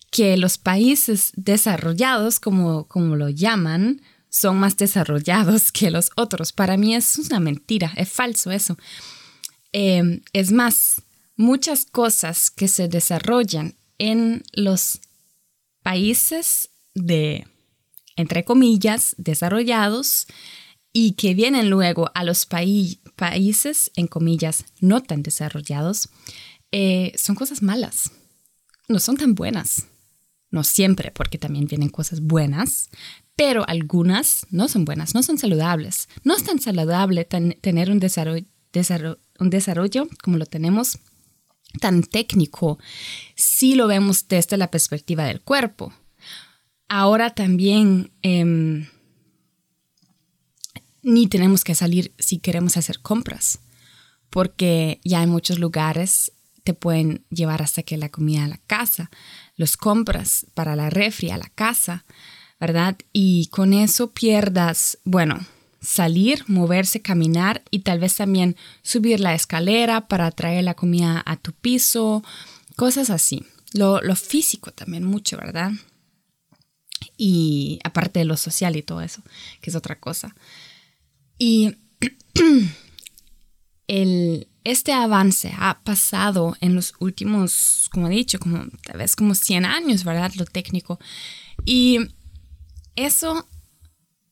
que 0.09 0.35
los 0.35 0.57
países 0.57 1.31
desarrollados, 1.37 2.41
como, 2.41 2.85
como 2.89 3.15
lo 3.15 3.29
llaman, 3.29 4.01
son 4.27 4.57
más 4.57 4.75
desarrollados 4.75 5.71
que 5.71 5.89
los 5.89 6.11
otros. 6.17 6.51
Para 6.51 6.75
mí 6.75 6.93
es 6.93 7.17
una 7.17 7.39
mentira, 7.39 7.93
es 7.95 8.09
falso 8.09 8.51
eso. 8.51 8.77
Em, 9.71 10.19
es 10.33 10.51
más, 10.51 11.01
muchas 11.41 11.85
cosas 11.85 12.49
que 12.49 12.67
se 12.67 12.87
desarrollan 12.87 13.75
en 13.97 14.43
los 14.53 15.01
países 15.83 16.69
de 16.93 17.45
entre 18.15 18.43
comillas, 18.43 19.15
desarrollados 19.17 20.27
y 20.93 21.13
que 21.13 21.33
vienen 21.33 21.69
luego 21.69 22.11
a 22.13 22.23
los 22.23 22.45
países, 22.45 23.91
en 23.95 24.07
comillas, 24.07 24.65
no 24.79 25.01
tan 25.01 25.23
desarrollados, 25.23 26.09
eh, 26.71 27.13
son 27.17 27.35
cosas 27.35 27.61
malas. 27.61 28.11
No 28.87 28.99
son 28.99 29.17
tan 29.17 29.35
buenas. 29.35 29.87
No 30.49 30.63
siempre, 30.63 31.11
porque 31.11 31.37
también 31.37 31.65
vienen 31.65 31.89
cosas 31.89 32.21
buenas, 32.21 32.89
pero 33.37 33.67
algunas 33.67 34.45
no 34.51 34.67
son 34.67 34.83
buenas, 34.83 35.15
no 35.15 35.23
son 35.23 35.37
saludables. 35.37 36.09
No 36.25 36.35
es 36.35 36.43
tan 36.43 36.59
saludable 36.59 37.23
tener 37.23 37.89
un 37.89 37.99
desarrollo, 37.99 38.45
un 39.39 39.49
desarrollo 39.49 40.09
como 40.21 40.37
lo 40.37 40.45
tenemos 40.45 40.99
tan 41.79 42.03
técnico 42.03 42.79
si 43.35 43.75
lo 43.75 43.87
vemos 43.87 44.27
desde 44.27 44.57
la 44.57 44.69
perspectiva 44.69 45.25
del 45.25 45.41
cuerpo 45.41 45.93
ahora 46.91 47.29
también 47.29 48.11
em, 48.21 48.85
ni 51.01 51.27
tenemos 51.27 51.63
que 51.63 51.73
salir 51.73 52.13
si 52.19 52.39
queremos 52.39 52.75
hacer 52.75 52.99
compras, 52.99 53.59
porque 54.29 54.99
ya 55.05 55.23
en 55.23 55.29
muchos 55.29 55.57
lugares 55.57 56.33
te 56.65 56.73
pueden 56.73 57.25
llevar 57.29 57.61
hasta 57.61 57.83
que 57.83 57.95
la 57.95 58.09
comida 58.09 58.43
a 58.43 58.49
la 58.49 58.59
casa, 58.67 59.09
los 59.55 59.77
compras 59.77 60.45
para 60.53 60.75
la 60.75 60.89
refri 60.89 61.29
a 61.31 61.37
la 61.37 61.47
casa, 61.47 62.03
¿verdad? 62.59 62.97
Y 63.13 63.47
con 63.47 63.71
eso 63.71 64.11
pierdas, 64.11 64.97
bueno, 65.05 65.39
salir, 65.81 66.43
moverse, 66.47 67.01
caminar 67.01 67.63
y 67.71 67.79
tal 67.79 67.99
vez 67.99 68.15
también 68.15 68.55
subir 68.83 69.19
la 69.19 69.33
escalera 69.33 70.07
para 70.07 70.29
traer 70.31 70.63
la 70.63 70.75
comida 70.75 71.21
a 71.25 71.37
tu 71.37 71.53
piso, 71.53 72.23
cosas 72.75 73.09
así. 73.09 73.45
Lo, 73.73 74.01
lo 74.01 74.15
físico 74.15 74.71
también 74.71 75.03
mucho, 75.03 75.37
¿verdad? 75.37 75.71
Y 77.17 77.79
aparte 77.83 78.19
de 78.19 78.25
lo 78.25 78.37
social 78.37 78.75
y 78.75 78.83
todo 78.83 79.01
eso, 79.01 79.23
que 79.61 79.69
es 79.69 79.75
otra 79.75 79.99
cosa. 79.99 80.35
Y 81.37 81.75
el, 83.87 84.47
este 84.63 84.93
avance 84.93 85.53
ha 85.57 85.81
pasado 85.83 86.55
en 86.61 86.75
los 86.75 86.93
últimos, 86.99 87.89
como 87.91 88.07
he 88.07 88.11
dicho, 88.11 88.39
como 88.39 88.65
tal 88.83 88.99
vez 88.99 89.15
como 89.15 89.33
100 89.33 89.65
años, 89.65 90.03
¿verdad? 90.03 90.31
Lo 90.35 90.45
técnico. 90.45 90.99
Y 91.65 91.99
eso 92.95 93.47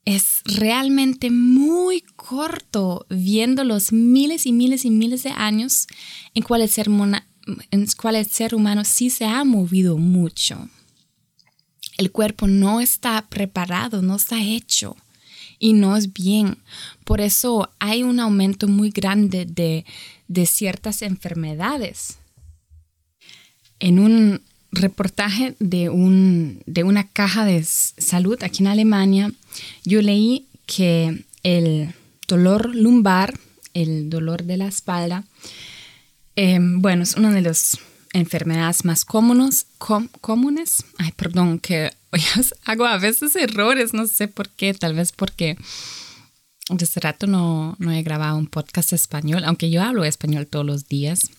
es 0.05 0.41
realmente 0.45 1.29
muy 1.29 2.01
corto 2.15 3.05
viendo 3.09 3.63
los 3.63 3.91
miles 3.91 4.45
y 4.45 4.51
miles 4.51 4.85
y 4.85 4.91
miles 4.91 5.23
de 5.23 5.29
años 5.29 5.87
en 6.33 6.43
cuales 6.43 6.75
cual 7.97 8.15
el 8.15 8.27
ser 8.27 8.55
humano 8.55 8.83
sí 8.85 9.09
se 9.09 9.25
ha 9.25 9.43
movido 9.43 9.97
mucho. 9.97 10.69
El 11.97 12.11
cuerpo 12.11 12.47
no 12.47 12.79
está 12.79 13.27
preparado, 13.27 14.01
no 14.01 14.15
está 14.15 14.41
hecho 14.41 14.95
y 15.59 15.73
no 15.73 15.97
es 15.97 16.13
bien. 16.13 16.57
Por 17.03 17.21
eso 17.21 17.69
hay 17.79 18.03
un 18.03 18.19
aumento 18.19 18.67
muy 18.67 18.89
grande 18.89 19.45
de, 19.45 19.85
de 20.27 20.45
ciertas 20.45 21.01
enfermedades. 21.01 22.19
En 23.79 23.99
un 23.99 24.41
reportaje 24.71 25.55
de, 25.59 25.89
un, 25.89 26.61
de 26.65 26.83
una 26.83 27.07
caja 27.07 27.45
de 27.45 27.63
salud 27.63 28.41
aquí 28.43 28.63
en 28.63 28.67
Alemania, 28.67 29.31
yo 29.83 30.01
leí 30.01 30.47
que 30.65 31.25
el 31.43 31.93
dolor 32.27 32.75
lumbar, 32.75 33.37
el 33.73 34.09
dolor 34.09 34.43
de 34.43 34.57
la 34.57 34.67
espalda, 34.67 35.23
em, 36.35 36.81
bueno, 36.81 37.03
es 37.03 37.15
una 37.15 37.31
de 37.31 37.41
las 37.41 37.79
enfermedades 38.13 38.85
más 38.85 39.05
comunes, 39.05 39.67
comunes. 40.21 40.85
Ay, 40.97 41.11
perdón, 41.15 41.59
que 41.59 41.91
hago 42.65 42.85
a 42.85 42.97
veces 42.97 43.35
errores, 43.35 43.93
no 43.93 44.07
sé 44.07 44.27
por 44.27 44.49
qué, 44.49 44.73
tal 44.73 44.93
vez 44.93 45.11
porque 45.11 45.57
desde 46.69 47.01
rato 47.01 47.25
no, 47.27 47.75
no 47.79 47.91
he 47.91 48.03
grabado 48.03 48.37
un 48.37 48.47
podcast 48.47 48.93
español, 48.93 49.43
aunque 49.45 49.69
yo 49.69 49.81
hablo 49.81 50.05
español 50.05 50.47
todos 50.47 50.65
los 50.65 50.87
días, 50.87 51.31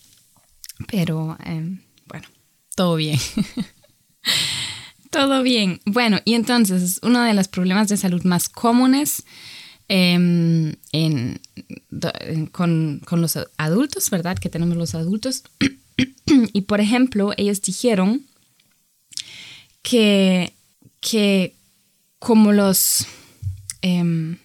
pero 0.89 1.37
bueno, 1.37 1.79
todo 2.81 2.97
bien. 2.97 3.19
todo 5.11 5.43
bien. 5.43 5.83
Bueno, 5.85 6.19
y 6.25 6.33
entonces 6.33 6.99
uno 7.03 7.23
de 7.23 7.35
los 7.35 7.47
problemas 7.47 7.91
de 7.91 7.99
salud 7.99 8.23
más 8.23 8.49
comunes 8.49 9.23
em, 9.89 10.77
en, 10.91 11.43
con, 12.53 13.03
con, 13.05 13.21
los 13.21 13.39
adultos, 13.59 14.09
¿verdad? 14.09 14.39
Que 14.39 14.49
tenemos 14.49 14.79
los 14.79 14.95
adultos. 14.95 15.43
y 16.55 16.63
por 16.63 16.81
ejemplo, 16.81 17.35
ellos 17.37 17.61
dijeron 17.61 18.25
que, 19.83 20.55
que 21.03 21.57
como 22.19 22.51
los... 22.53 23.05
Eh, 23.83 24.39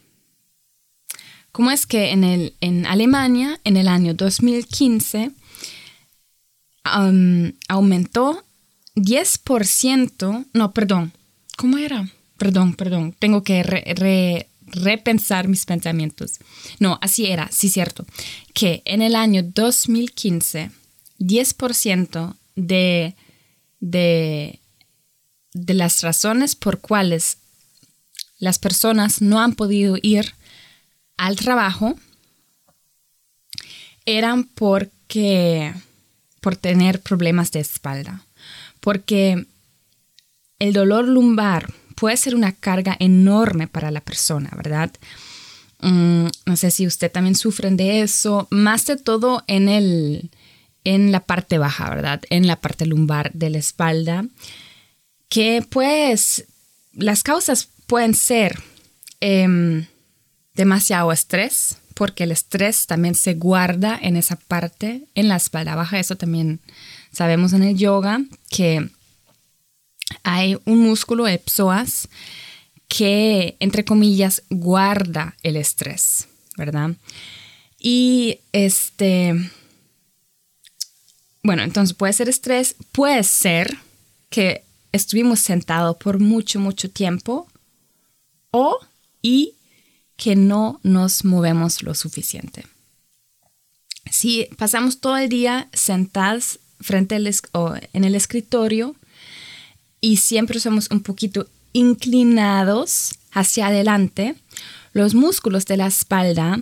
¿Cómo 1.54 1.72
es 1.72 1.86
que 1.86 2.12
en, 2.12 2.26
el, 2.26 2.54
en 2.60 2.86
Alemania, 2.86 3.62
en 3.64 3.78
el 3.78 3.88
año 3.88 4.14
2015, 4.14 5.32
aumentó 7.68 8.44
10%, 8.96 10.46
no, 10.54 10.72
perdón, 10.72 11.12
¿cómo 11.58 11.78
era? 11.78 12.10
Perdón, 12.38 12.76
perdón, 12.76 13.16
tengo 13.18 13.44
que 13.44 13.64
repensar 14.66 15.48
mis 15.48 15.66
pensamientos. 15.66 16.40
No, 16.80 17.00
así 17.02 17.26
era, 17.26 17.50
sí 17.52 17.70
cierto, 17.70 18.06
que 18.54 18.82
en 18.86 19.02
el 19.02 19.16
año 19.16 19.44
2015, 19.44 20.72
10% 21.20 22.36
de, 22.56 23.16
de, 23.80 24.60
de 25.54 25.74
las 25.74 26.02
razones 26.04 26.56
por 26.56 26.80
cuales 26.80 27.38
las 28.38 28.60
personas 28.60 29.22
no 29.22 29.40
han 29.40 29.56
podido 29.56 29.98
ir 30.02 30.34
al 31.18 31.38
trabajo 31.38 31.96
eran 34.06 34.44
porque 34.44 35.74
por 36.46 36.56
tener 36.56 37.02
problemas 37.02 37.52
de 37.52 37.60
espalda, 37.60 38.24
porque 38.80 39.48
el 40.60 40.74
dolor 40.74 41.08
lumbar 41.08 41.74
puede 41.96 42.18
ser 42.18 42.36
una 42.36 42.52
carga 42.52 42.96
enorme 43.00 43.68
para 43.68 43.90
la 43.90 44.00
persona, 44.00 44.52
¿verdad? 44.56 44.92
Mm, 45.80 46.28
no 46.46 46.56
sé 46.56 46.70
si 46.70 46.86
usted 46.86 47.12
también 47.12 47.34
sufre 47.34 47.72
de 47.72 48.02
eso, 48.02 48.48
más 48.52 48.86
de 48.86 48.96
todo 48.96 49.44
en, 49.48 49.70
el, 49.70 50.30
en 50.84 51.12
la 51.12 51.22
parte 51.22 51.58
baja, 51.58 51.90
¿verdad? 51.90 52.22
En 52.30 52.46
la 52.46 52.58
parte 52.58 52.86
lumbar 52.86 53.32
de 53.34 53.50
la 53.50 53.58
espalda, 53.58 54.28
que 55.30 55.66
pues 55.68 56.46
las 56.94 57.24
causas 57.24 57.70
pueden 57.88 58.14
ser 58.14 58.62
em, 59.20 59.88
demasiado 60.54 61.12
estrés, 61.12 61.80
porque 61.96 62.26
el 62.26 62.32
estrés 62.32 62.86
también 62.86 63.16
se 63.16 63.34
guarda 63.34 63.98
en 64.00 64.18
esa 64.18 64.36
parte, 64.36 65.08
en 65.16 65.30
la 65.30 65.38
espalda 65.38 65.76
baja. 65.76 66.00
Eso 66.00 66.16
también 66.16 66.60
sabemos 67.12 67.54
en 67.54 67.64
el 67.64 67.76
yoga, 67.76 68.22
que 68.50 68.90
hay 70.24 70.58
un 70.66 70.80
músculo, 70.80 71.28
el 71.28 71.40
psoas, 71.46 72.08
que, 72.88 73.56
entre 73.60 73.86
comillas, 73.86 74.44
guarda 74.50 75.36
el 75.42 75.56
estrés, 75.56 76.28
¿verdad? 76.58 76.92
Y 77.80 78.40
este, 78.52 79.34
bueno, 81.44 81.64
entonces 81.64 81.96
puede 81.96 82.14
ser 82.14 82.28
estrés, 82.28 82.76
puede 82.92 83.24
ser 83.24 83.78
que 84.30 84.64
estuvimos 84.92 85.40
sentados 85.40 85.96
por 85.98 86.20
mucho, 86.20 86.60
mucho 86.60 86.90
tiempo 86.90 87.48
o 88.52 88.80
y 89.22 89.56
que 90.18 90.36
no 90.36 90.80
nos 90.84 91.26
movemos 91.26 91.84
lo 91.84 91.94
suficiente. 91.94 92.66
Si 94.10 94.48
pasamos 94.58 95.00
todo 95.00 95.18
el 95.18 95.30
día 95.30 95.68
sentados 95.74 96.60
frente 96.80 97.16
al 97.16 97.32
en 97.94 98.04
el 98.04 98.16
escritorio 98.16 98.96
y 100.00 100.18
siempre 100.18 100.60
somos 100.60 100.90
un 100.92 101.02
poquito 101.02 101.48
inclinados 101.74 103.16
hacia 103.32 103.68
adelante, 103.68 104.36
los 104.94 105.14
músculos 105.14 105.66
de 105.66 105.78
la 105.78 105.88
espalda 105.88 106.62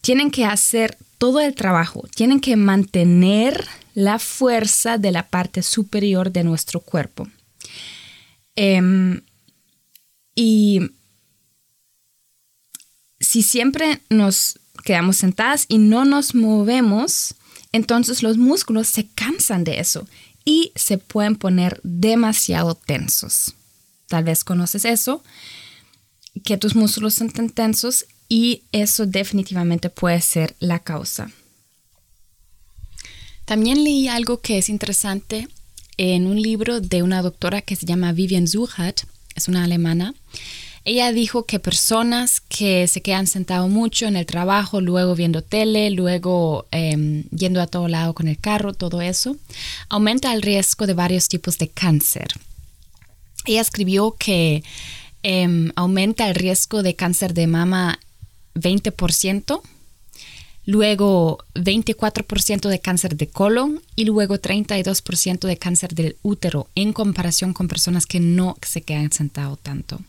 tienen 0.00 0.30
que 0.30 0.44
hacer 0.44 0.96
todo 1.18 1.40
el 1.40 1.54
trabajo, 1.54 2.04
tienen 2.14 2.40
que 2.40 2.56
mantener 2.56 3.66
la 3.94 4.18
fuerza 4.18 4.98
de 4.98 5.12
la 5.12 5.28
parte 5.28 5.62
superior 5.62 6.32
de 6.32 6.44
nuestro 6.44 6.80
cuerpo. 6.80 7.28
Em, 8.54 9.22
y 10.34 10.90
si 13.32 13.40
siempre 13.40 14.02
nos 14.10 14.58
quedamos 14.84 15.16
sentadas 15.16 15.64
y 15.66 15.78
no 15.78 16.04
nos 16.04 16.34
movemos, 16.34 17.34
entonces 17.72 18.22
los 18.22 18.36
músculos 18.36 18.88
se 18.88 19.06
cansan 19.06 19.64
de 19.64 19.80
eso 19.80 20.06
y 20.44 20.70
se 20.76 20.98
pueden 20.98 21.36
poner 21.36 21.80
demasiado 21.82 22.74
tensos. 22.74 23.54
Tal 24.06 24.24
vez 24.24 24.44
conoces 24.44 24.84
eso, 24.84 25.24
que 26.44 26.58
tus 26.58 26.76
músculos 26.76 27.14
son 27.14 27.30
tan 27.30 27.48
tensos 27.48 28.04
y 28.28 28.64
eso 28.70 29.06
definitivamente 29.06 29.88
puede 29.88 30.20
ser 30.20 30.54
la 30.60 30.80
causa. 30.80 31.30
También 33.46 33.82
leí 33.82 34.08
algo 34.08 34.42
que 34.42 34.58
es 34.58 34.68
interesante 34.68 35.48
en 35.96 36.26
un 36.26 36.38
libro 36.38 36.82
de 36.82 37.02
una 37.02 37.22
doctora 37.22 37.62
que 37.62 37.76
se 37.76 37.86
llama 37.86 38.12
Vivian 38.12 38.46
Zuchat, 38.46 39.04
es 39.34 39.48
una 39.48 39.64
alemana, 39.64 40.14
ella 40.84 41.12
dijo 41.12 41.46
que 41.46 41.60
personas 41.60 42.40
que 42.40 42.88
se 42.88 43.02
quedan 43.02 43.28
sentados 43.28 43.70
mucho 43.70 44.06
en 44.06 44.16
el 44.16 44.26
trabajo, 44.26 44.80
luego 44.80 45.14
viendo 45.14 45.42
tele, 45.42 45.90
luego 45.90 46.66
em, 46.72 47.24
yendo 47.30 47.60
a 47.60 47.68
todo 47.68 47.86
lado 47.86 48.14
con 48.14 48.26
el 48.26 48.38
carro, 48.38 48.72
todo 48.72 49.00
eso, 49.00 49.36
aumenta 49.88 50.32
el 50.32 50.42
riesgo 50.42 50.88
de 50.88 50.94
varios 50.94 51.28
tipos 51.28 51.58
de 51.58 51.68
cáncer. 51.68 52.28
Ella 53.44 53.60
escribió 53.60 54.16
que 54.18 54.64
em, 55.22 55.70
aumenta 55.76 56.28
el 56.28 56.34
riesgo 56.34 56.82
de 56.82 56.96
cáncer 56.96 57.32
de 57.32 57.46
mama 57.46 58.00
20%, 58.56 59.62
luego 60.66 61.38
24% 61.54 62.68
de 62.68 62.80
cáncer 62.80 63.16
de 63.16 63.28
colon 63.28 63.80
y 63.94 64.04
luego 64.04 64.36
32% 64.36 65.46
de 65.46 65.56
cáncer 65.58 65.94
del 65.94 66.16
útero 66.22 66.68
en 66.74 66.92
comparación 66.92 67.52
con 67.52 67.68
personas 67.68 68.04
que 68.06 68.18
no 68.18 68.56
se 68.62 68.82
quedan 68.82 69.12
sentados 69.12 69.60
tanto. 69.60 70.00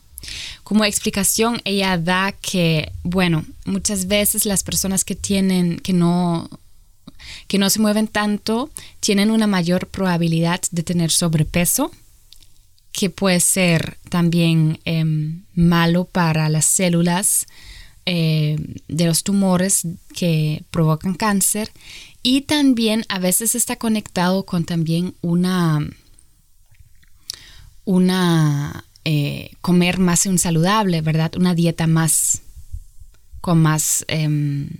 Como 0.62 0.84
explicación, 0.84 1.60
ella 1.64 1.98
da 1.98 2.32
que, 2.32 2.92
bueno, 3.02 3.44
muchas 3.64 4.06
veces 4.06 4.46
las 4.46 4.62
personas 4.62 5.04
que 5.04 5.14
tienen, 5.14 5.78
que 5.78 5.92
no, 5.92 6.48
que 7.48 7.58
no 7.58 7.70
se 7.70 7.80
mueven 7.80 8.08
tanto, 8.08 8.70
tienen 9.00 9.30
una 9.30 9.46
mayor 9.46 9.88
probabilidad 9.88 10.60
de 10.70 10.82
tener 10.82 11.10
sobrepeso, 11.10 11.90
que 12.92 13.10
puede 13.10 13.40
ser 13.40 13.98
también 14.08 14.78
em, 14.84 15.42
malo 15.54 16.04
para 16.04 16.48
las 16.48 16.64
células 16.64 17.46
eh, 18.06 18.56
de 18.86 19.06
los 19.06 19.24
tumores 19.24 19.86
que 20.14 20.62
provocan 20.70 21.14
cáncer. 21.14 21.70
Y 22.22 22.42
también 22.42 23.04
a 23.08 23.18
veces 23.18 23.54
está 23.54 23.76
conectado 23.76 24.46
con 24.46 24.64
también 24.64 25.14
una 25.20 25.86
una 27.84 28.84
eh, 29.04 29.50
comer 29.60 29.98
más 29.98 30.26
un 30.26 30.38
saludable, 30.38 31.02
¿verdad? 31.02 31.36
Una 31.36 31.54
dieta 31.54 31.86
más 31.86 32.42
con 33.40 33.60
más, 33.60 34.06
em, 34.08 34.70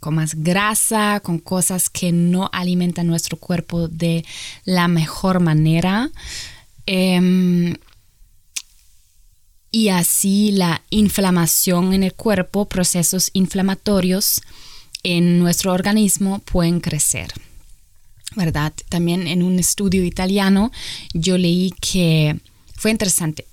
con 0.00 0.14
más 0.14 0.36
grasa, 0.36 1.20
con 1.20 1.38
cosas 1.38 1.90
que 1.90 2.12
no 2.12 2.48
alimentan 2.52 3.06
nuestro 3.06 3.36
cuerpo 3.36 3.88
de 3.88 4.24
la 4.64 4.88
mejor 4.88 5.40
manera. 5.40 6.10
Em, 6.86 7.74
y 9.70 9.88
así 9.88 10.52
la 10.52 10.82
inflamación 10.88 11.92
en 11.92 12.04
el 12.04 12.14
cuerpo, 12.14 12.64
procesos 12.64 13.28
inflamatorios 13.34 14.40
en 15.02 15.38
nuestro 15.38 15.72
organismo 15.74 16.38
pueden 16.38 16.80
crecer. 16.80 17.32
¿Verdad? 18.36 18.72
También 18.88 19.26
en 19.26 19.42
un 19.42 19.58
estudio 19.58 20.04
italiano 20.04 20.72
yo 21.12 21.36
leí 21.36 21.72
que 21.80 22.40
fue 22.76 22.90
interesante. 22.90 23.46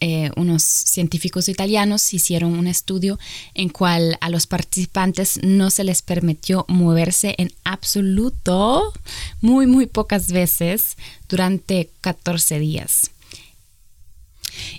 Eh, 0.00 0.30
unos 0.36 0.62
científicos 0.62 1.48
italianos 1.48 2.14
hicieron 2.14 2.56
un 2.56 2.68
estudio 2.68 3.18
en 3.54 3.68
cual 3.68 4.16
a 4.20 4.30
los 4.30 4.46
participantes 4.46 5.40
no 5.42 5.70
se 5.70 5.82
les 5.82 6.02
permitió 6.02 6.64
moverse 6.68 7.34
en 7.36 7.52
absoluto 7.64 8.92
muy, 9.40 9.66
muy 9.66 9.86
pocas 9.86 10.30
veces 10.30 10.96
durante 11.28 11.90
14 12.00 12.60
días. 12.60 13.10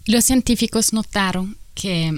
Los 0.06 0.24
científicos 0.24 0.94
notaron 0.94 1.58
que, 1.74 2.18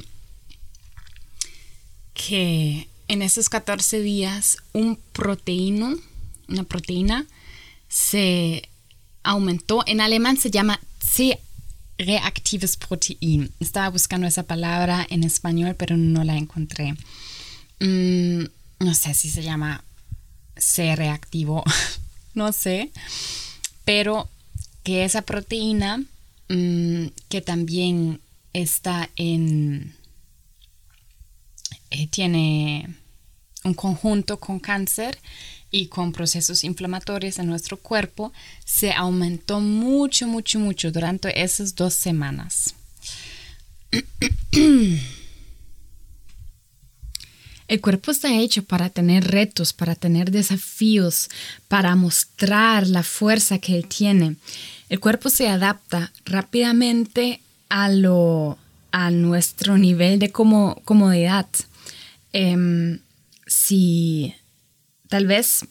que 2.13 2.88
en 3.08 3.24
esos 3.24 3.50
14 3.50 4.00
días 4.02 4.58
un 4.74 5.00
proteíno, 5.12 5.96
una 6.48 6.63
proteína 6.63 7.26
se 7.89 8.70
aumentó. 9.24 9.84
En 9.88 10.02
alemán 10.02 10.38
se 10.38 10.52
llama 10.52 10.80
C 11.00 11.39
reactives 12.06 12.78
Protein. 12.78 13.52
Estaba 13.60 13.90
buscando 13.90 14.28
esa 14.28 14.44
palabra 14.44 15.06
en 15.10 15.24
español, 15.24 15.76
pero 15.76 15.98
no 15.98 16.24
la 16.24 16.38
encontré. 16.38 16.94
Mm, 17.80 18.46
no 18.80 18.94
sé 18.94 19.14
si 19.14 19.30
se 19.30 19.44
llama 19.44 19.84
C 20.56 20.96
reactivo, 20.96 21.64
no 22.34 22.52
sé, 22.52 22.92
pero 23.86 24.30
que 24.84 25.06
esa 25.06 25.22
proteína 25.22 26.04
mm, 26.50 27.08
que 27.30 27.42
también 27.42 28.22
está 28.54 29.10
en... 29.16 29.96
Eh, 31.90 32.08
tiene 32.08 32.96
un 33.64 33.74
conjunto 33.74 34.40
con 34.40 34.60
cáncer 34.60 35.18
y 35.72 35.88
con 35.88 36.12
procesos 36.12 36.64
inflamatorios 36.64 37.40
en 37.40 37.48
nuestro 37.48 37.78
cuerpo 37.78 38.32
se 38.66 38.92
aumentó 38.92 39.62
mucho, 39.62 40.28
mucho, 40.28 40.60
mucho 40.60 40.92
durante 40.92 41.42
esas 41.42 41.74
dos 41.76 41.94
semanas. 41.94 42.76
El 47.68 47.80
cuerpo 47.80 48.12
está 48.12 48.38
hecho 48.38 48.64
para 48.66 48.90
tener 48.90 49.32
retos, 49.32 49.72
para 49.72 49.96
tener 49.96 50.30
desafíos, 50.30 51.30
para 51.70 51.96
mostrar 51.96 52.86
la 52.86 53.02
fuerza 53.02 53.60
que 53.60 53.78
él 53.78 53.88
tiene. 53.88 54.36
El 54.90 55.00
cuerpo 55.00 55.30
se 55.30 55.48
adapta 55.48 56.12
rápidamente 56.26 57.40
a, 57.70 57.88
lo, 57.88 58.58
a 58.92 59.10
nuestro 59.10 59.78
nivel 59.78 60.20
de 60.20 60.34
comodidad. 60.34 61.48
Em, 62.34 63.00
si 63.48 64.36
tal 65.12 65.28
vez, 65.28 65.65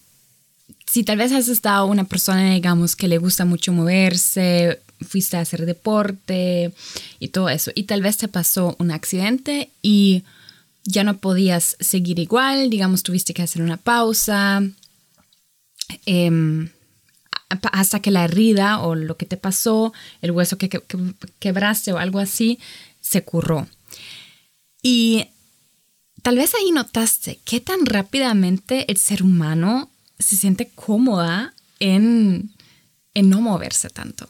si 0.86 1.02
tal 1.02 1.16
vez 1.16 1.32
has 1.32 1.48
estado 1.48 1.86
una 1.86 2.04
persona, 2.04 2.52
digamos, 2.52 2.94
que 2.94 3.08
le 3.08 3.16
gusta 3.16 3.46
mucho 3.46 3.72
moverse, 3.72 4.82
fuiste 5.00 5.38
a 5.38 5.40
hacer 5.40 5.64
deporte 5.64 6.74
y 7.18 7.28
todo 7.28 7.48
eso, 7.48 7.70
y 7.74 7.84
tal 7.84 8.02
vez 8.02 8.18
te 8.18 8.28
pasó 8.28 8.76
un 8.78 8.90
accidente 8.90 9.70
y 9.80 10.24
ya 10.84 11.04
no 11.04 11.16
podías 11.16 11.78
seguir 11.80 12.18
igual, 12.18 12.68
digamos, 12.68 13.02
tuviste 13.02 13.32
que 13.32 13.40
hacer 13.42 13.62
una 13.62 13.78
pausa. 13.78 14.62
Em, 16.04 16.68
hasta 17.48 18.00
que 18.00 18.10
la 18.10 18.24
herida 18.24 18.80
o 18.80 18.94
lo 18.94 19.16
que 19.16 19.24
te 19.24 19.38
pasó, 19.38 19.94
el 20.20 20.32
hueso 20.32 20.58
que, 20.58 20.68
quebraste 21.38 21.94
o 21.94 21.98
algo 21.98 22.18
así, 22.18 22.58
se 23.00 23.24
curó. 23.24 23.66
Y 24.82 25.28
Tal 26.22 26.36
vez 26.36 26.54
ahí 26.54 26.70
notaste 26.70 27.38
qué 27.44 27.60
tan 27.60 27.86
rápidamente 27.86 28.90
el 28.90 28.98
ser 28.98 29.22
humano 29.22 29.90
se 30.18 30.36
siente 30.36 30.70
cómoda 30.74 31.54
en, 31.78 32.50
en 33.14 33.30
no 33.30 33.40
moverse 33.40 33.88
tanto. 33.88 34.28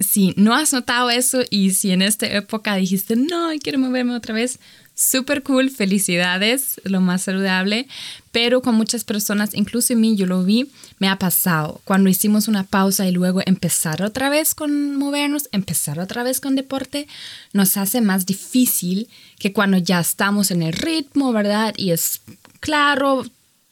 Si 0.00 0.34
no 0.36 0.54
has 0.54 0.72
notado 0.72 1.10
eso 1.10 1.40
y 1.50 1.72
si 1.72 1.90
en 1.90 2.02
esta 2.02 2.26
época 2.26 2.74
dijiste, 2.76 3.16
no, 3.16 3.50
quiero 3.60 3.78
moverme 3.78 4.14
otra 4.14 4.34
vez, 4.34 4.58
súper 4.98 5.44
cool, 5.44 5.70
felicidades, 5.70 6.80
lo 6.82 7.00
más 7.00 7.22
saludable, 7.22 7.86
pero 8.32 8.62
con 8.62 8.74
muchas 8.74 9.04
personas, 9.04 9.54
incluso 9.54 9.92
en 9.92 10.00
mí, 10.00 10.16
yo 10.16 10.26
lo 10.26 10.42
vi, 10.42 10.72
me 10.98 11.08
ha 11.08 11.16
pasado. 11.16 11.80
Cuando 11.84 12.10
hicimos 12.10 12.48
una 12.48 12.64
pausa 12.64 13.06
y 13.06 13.12
luego 13.12 13.40
empezar 13.46 14.02
otra 14.02 14.28
vez 14.28 14.56
con 14.56 14.96
movernos, 14.96 15.48
empezar 15.52 16.00
otra 16.00 16.24
vez 16.24 16.40
con 16.40 16.56
deporte, 16.56 17.06
nos 17.52 17.76
hace 17.76 18.00
más 18.00 18.26
difícil 18.26 19.08
que 19.38 19.52
cuando 19.52 19.78
ya 19.78 20.00
estamos 20.00 20.50
en 20.50 20.62
el 20.62 20.72
ritmo, 20.72 21.32
¿verdad? 21.32 21.74
Y 21.76 21.92
es 21.92 22.20
claro, 22.58 23.24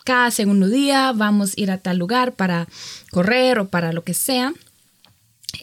cada 0.05 0.31
segundo 0.31 0.69
día 0.69 1.11
vamos 1.11 1.51
a 1.57 1.61
ir 1.61 1.73
a 1.73 1.79
tal 1.79 1.99
lugar 1.99 2.35
para 2.35 2.69
correr 3.11 3.59
o 3.59 3.69
para 3.69 3.93
lo 3.93 4.05
que 4.05 4.15
sea, 4.15 4.55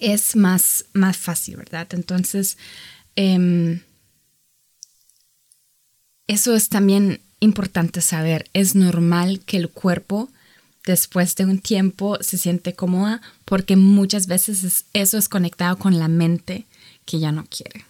es 0.02 0.36
más, 0.36 0.84
más 0.91 1.15
fácil, 1.15 1.56
¿verdad? 1.56 1.88
Entonces, 1.93 2.58
em, 3.15 3.80
eso 6.28 6.56
es 6.56 6.70
también 6.70 7.22
importante 7.40 8.02
saber. 8.02 8.50
Es 8.54 8.76
normal 8.76 9.42
que 9.46 9.58
el 9.58 9.70
cuerpo 9.70 10.30
después 10.86 11.36
de 11.36 11.46
un 11.46 11.60
tiempo 11.60 12.18
se 12.22 12.38
siente 12.38 12.74
cómoda 12.74 13.22
porque 13.46 13.76
muchas 13.76 14.28
veces 14.28 14.86
eso 14.94 15.18
es 15.18 15.30
conectado 15.30 15.78
con 15.78 16.00
la 16.00 16.08
mente 16.08 16.66
que 17.06 17.20
ya 17.20 17.32
no 17.32 17.46
quiere. 17.46 17.86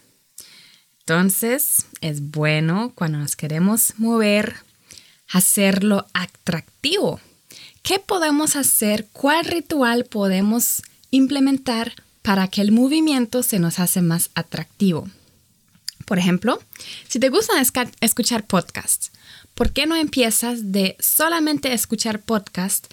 Entonces, 1.00 1.86
es 2.00 2.30
bueno 2.30 2.92
cuando 2.94 3.18
nos 3.18 3.36
queremos 3.36 3.94
mover, 3.98 4.54
hacerlo 5.28 6.06
atractivo. 6.14 7.20
¿Qué 7.82 7.98
podemos 7.98 8.56
hacer? 8.56 9.06
¿Cuál 9.12 9.44
ritual 9.44 10.06
podemos 10.06 10.82
implementar 11.10 11.92
para 12.22 12.48
que 12.48 12.62
el 12.62 12.72
movimiento 12.72 13.42
se 13.42 13.58
nos 13.58 13.78
hace 13.78 14.00
más 14.00 14.30
atractivo? 14.34 15.08
Por 16.04 16.18
ejemplo, 16.18 16.60
si 17.08 17.18
te 17.18 17.28
gusta 17.28 17.54
escuchar 18.00 18.46
podcasts, 18.46 19.10
¿por 19.54 19.72
qué 19.72 19.86
no 19.86 19.96
empiezas 19.96 20.72
de 20.72 20.96
solamente 21.00 21.72
escuchar 21.72 22.20
podcasts 22.20 22.88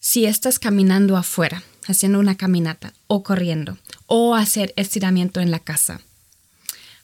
si 0.00 0.26
estás 0.26 0.58
caminando 0.58 1.16
afuera, 1.16 1.62
haciendo 1.86 2.18
una 2.18 2.36
caminata 2.36 2.92
o 3.06 3.22
corriendo 3.22 3.78
o 4.06 4.34
hacer 4.34 4.72
estiramiento 4.76 5.40
en 5.40 5.50
la 5.50 5.60
casa? 5.60 6.00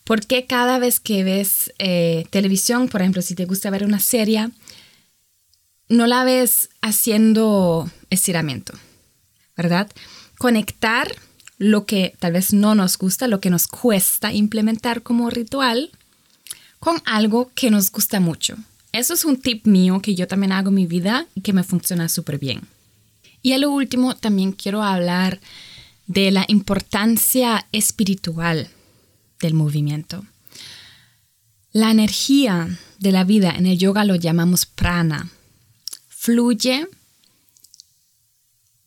¿Por 0.04 0.26
qué 0.26 0.46
cada 0.46 0.78
vez 0.78 1.00
que 1.00 1.22
ves 1.22 1.72
eh, 1.78 2.26
televisión, 2.30 2.88
por 2.88 3.02
ejemplo, 3.02 3.22
si 3.22 3.34
te 3.34 3.44
gusta 3.44 3.70
ver 3.70 3.84
una 3.84 4.00
serie, 4.00 4.48
no 5.88 6.06
la 6.06 6.24
ves 6.24 6.70
haciendo 6.80 7.90
estiramiento? 8.08 8.72
¿Verdad? 9.54 9.90
Conectar 10.38 11.14
lo 11.58 11.86
que 11.86 12.14
tal 12.18 12.32
vez 12.32 12.52
no 12.52 12.74
nos 12.74 12.96
gusta, 12.96 13.26
lo 13.26 13.40
que 13.40 13.50
nos 13.50 13.66
cuesta 13.66 14.32
implementar 14.32 15.02
como 15.02 15.28
ritual, 15.28 15.90
con 16.78 17.02
algo 17.04 17.50
que 17.54 17.70
nos 17.70 17.90
gusta 17.90 18.20
mucho. 18.20 18.56
Eso 18.92 19.14
es 19.14 19.24
un 19.24 19.40
tip 19.40 19.66
mío 19.66 20.00
que 20.00 20.14
yo 20.14 20.26
también 20.26 20.52
hago 20.52 20.70
mi 20.70 20.86
vida 20.86 21.26
y 21.34 21.40
que 21.40 21.52
me 21.52 21.64
funciona 21.64 22.08
súper 22.08 22.38
bien. 22.38 22.62
Y 23.42 23.52
a 23.52 23.58
lo 23.58 23.70
último, 23.70 24.16
también 24.16 24.52
quiero 24.52 24.82
hablar 24.82 25.40
de 26.06 26.30
la 26.30 26.44
importancia 26.48 27.66
espiritual 27.72 28.68
del 29.40 29.54
movimiento. 29.54 30.24
La 31.72 31.90
energía 31.90 32.68
de 32.98 33.12
la 33.12 33.24
vida 33.24 33.50
en 33.50 33.66
el 33.66 33.78
yoga 33.78 34.04
lo 34.04 34.16
llamamos 34.16 34.64
prana. 34.64 35.30
Fluye 36.08 36.86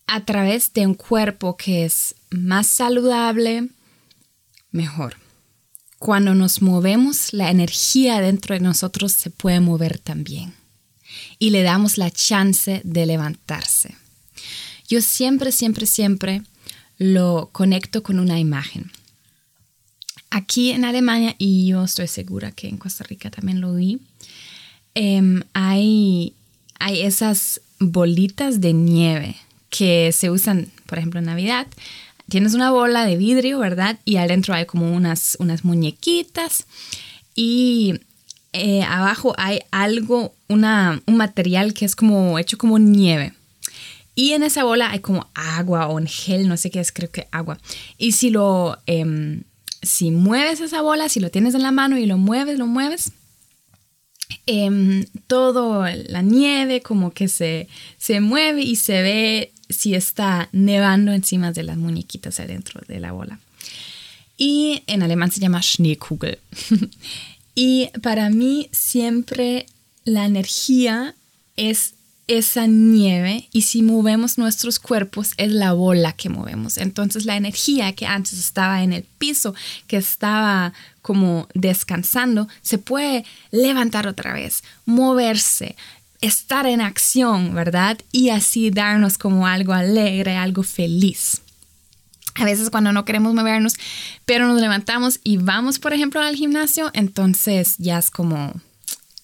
a 0.07 0.25
través 0.25 0.73
de 0.73 0.87
un 0.87 0.95
cuerpo 0.95 1.55
que 1.55 1.85
es 1.85 2.15
más 2.31 2.67
saludable, 2.67 3.69
mejor. 4.71 5.17
Cuando 5.99 6.33
nos 6.33 6.61
movemos, 6.61 7.31
la 7.33 7.51
energía 7.51 8.21
dentro 8.21 8.55
de 8.55 8.61
nosotros 8.61 9.11
se 9.11 9.29
puede 9.29 9.59
mover 9.59 9.99
también 9.99 10.53
y 11.37 11.51
le 11.51 11.61
damos 11.61 11.97
la 11.97 12.09
chance 12.09 12.81
de 12.83 13.05
levantarse. 13.05 13.95
Yo 14.87 15.01
siempre, 15.01 15.51
siempre, 15.51 15.85
siempre 15.85 16.41
lo 16.97 17.49
conecto 17.51 18.03
con 18.03 18.19
una 18.19 18.39
imagen. 18.39 18.91
Aquí 20.29 20.71
en 20.71 20.85
Alemania, 20.85 21.35
y 21.37 21.67
yo 21.67 21.83
estoy 21.83 22.07
segura 22.07 22.51
que 22.51 22.67
en 22.67 22.77
Costa 22.77 23.03
Rica 23.03 23.29
también 23.29 23.59
lo 23.59 23.75
vi, 23.75 23.99
em, 24.95 25.43
hay, 25.53 26.33
hay 26.79 27.01
esas 27.01 27.61
bolitas 27.79 28.61
de 28.61 28.73
nieve 28.73 29.35
que 29.69 30.11
se 30.11 30.29
usan, 30.29 30.71
por 30.85 30.99
ejemplo, 30.99 31.19
en 31.19 31.25
Navidad. 31.25 31.67
Tienes 32.31 32.53
una 32.53 32.71
bola 32.71 33.05
de 33.05 33.17
vidrio, 33.17 33.59
¿verdad? 33.59 33.99
Y 34.05 34.15
adentro 34.15 34.53
hay 34.53 34.65
como 34.65 34.95
unas, 34.95 35.35
unas 35.41 35.65
muñequitas 35.65 36.65
y 37.35 37.99
eh, 38.53 38.83
abajo 38.83 39.35
hay 39.37 39.59
algo, 39.69 40.33
una, 40.47 41.01
un 41.07 41.17
material 41.17 41.73
que 41.73 41.83
es 41.83 41.93
como 41.93 42.39
hecho 42.39 42.57
como 42.57 42.79
nieve. 42.79 43.33
Y 44.15 44.31
en 44.31 44.43
esa 44.43 44.63
bola 44.63 44.91
hay 44.91 44.99
como 44.99 45.29
agua 45.33 45.87
o 45.87 45.99
en 45.99 46.07
gel, 46.07 46.47
no 46.47 46.55
sé 46.55 46.71
qué 46.71 46.79
es, 46.79 46.93
creo 46.93 47.11
que 47.11 47.27
agua. 47.31 47.59
Y 47.97 48.13
si 48.13 48.29
lo, 48.29 48.77
em, 48.85 49.43
si 49.81 50.11
mueves 50.11 50.61
esa 50.61 50.81
bola, 50.81 51.09
si 51.09 51.19
lo 51.19 51.31
tienes 51.31 51.53
en 51.53 51.63
la 51.63 51.71
mano 51.71 51.97
y 51.97 52.05
lo 52.05 52.17
mueves, 52.17 52.57
lo 52.57 52.65
mueves, 52.65 53.11
eh, 54.47 55.05
todo 55.27 55.85
la 56.07 56.21
nieve 56.21 56.81
como 56.81 57.11
que 57.11 57.27
se, 57.27 57.67
se 57.97 58.21
mueve 58.21 58.61
y 58.61 58.77
se 58.77 59.01
ve 59.01 59.51
si 59.71 59.95
está 59.95 60.49
nevando 60.51 61.11
encima 61.11 61.51
de 61.51 61.63
las 61.63 61.77
muñequitas 61.77 62.39
adentro 62.39 62.81
de 62.87 62.99
la 62.99 63.11
bola. 63.11 63.39
Y 64.37 64.83
en 64.87 65.03
alemán 65.03 65.31
se 65.31 65.39
llama 65.39 65.61
Schneekugel. 65.61 66.39
y 67.55 67.89
para 68.01 68.29
mí 68.29 68.69
siempre 68.71 69.65
la 70.03 70.25
energía 70.25 71.15
es 71.57 71.93
esa 72.27 72.65
nieve 72.65 73.49
y 73.51 73.63
si 73.63 73.81
movemos 73.81 74.37
nuestros 74.37 74.79
cuerpos 74.79 75.33
es 75.37 75.51
la 75.51 75.73
bola 75.73 76.13
que 76.13 76.29
movemos. 76.29 76.77
Entonces 76.77 77.25
la 77.25 77.35
energía 77.35 77.93
que 77.93 78.05
antes 78.05 78.33
estaba 78.33 78.83
en 78.83 78.93
el 78.93 79.03
piso, 79.03 79.53
que 79.87 79.97
estaba 79.97 80.73
como 81.01 81.47
descansando, 81.53 82.47
se 82.61 82.77
puede 82.77 83.25
levantar 83.51 84.07
otra 84.07 84.33
vez, 84.33 84.63
moverse, 84.85 85.75
estar 86.21 86.65
en 86.65 86.81
acción, 86.81 87.53
¿verdad? 87.53 87.97
Y 88.11 88.29
así 88.29 88.69
darnos 88.69 89.17
como 89.17 89.47
algo 89.47 89.73
alegre, 89.73 90.37
algo 90.37 90.63
feliz. 90.63 91.41
A 92.35 92.45
veces 92.45 92.69
cuando 92.69 92.93
no 92.93 93.03
queremos 93.03 93.33
movernos, 93.33 93.75
pero 94.25 94.47
nos 94.47 94.61
levantamos 94.61 95.19
y 95.23 95.37
vamos, 95.37 95.79
por 95.79 95.93
ejemplo, 95.93 96.21
al 96.21 96.35
gimnasio, 96.35 96.89
entonces 96.93 97.75
ya 97.77 97.97
es 97.97 98.09
como 98.09 98.53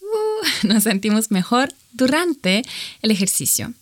uh, 0.02 0.46
nos 0.68 0.84
sentimos 0.84 1.32
mejor 1.32 1.74
durante 1.94 2.64
el 3.02 3.12
ejercicio. 3.12 3.74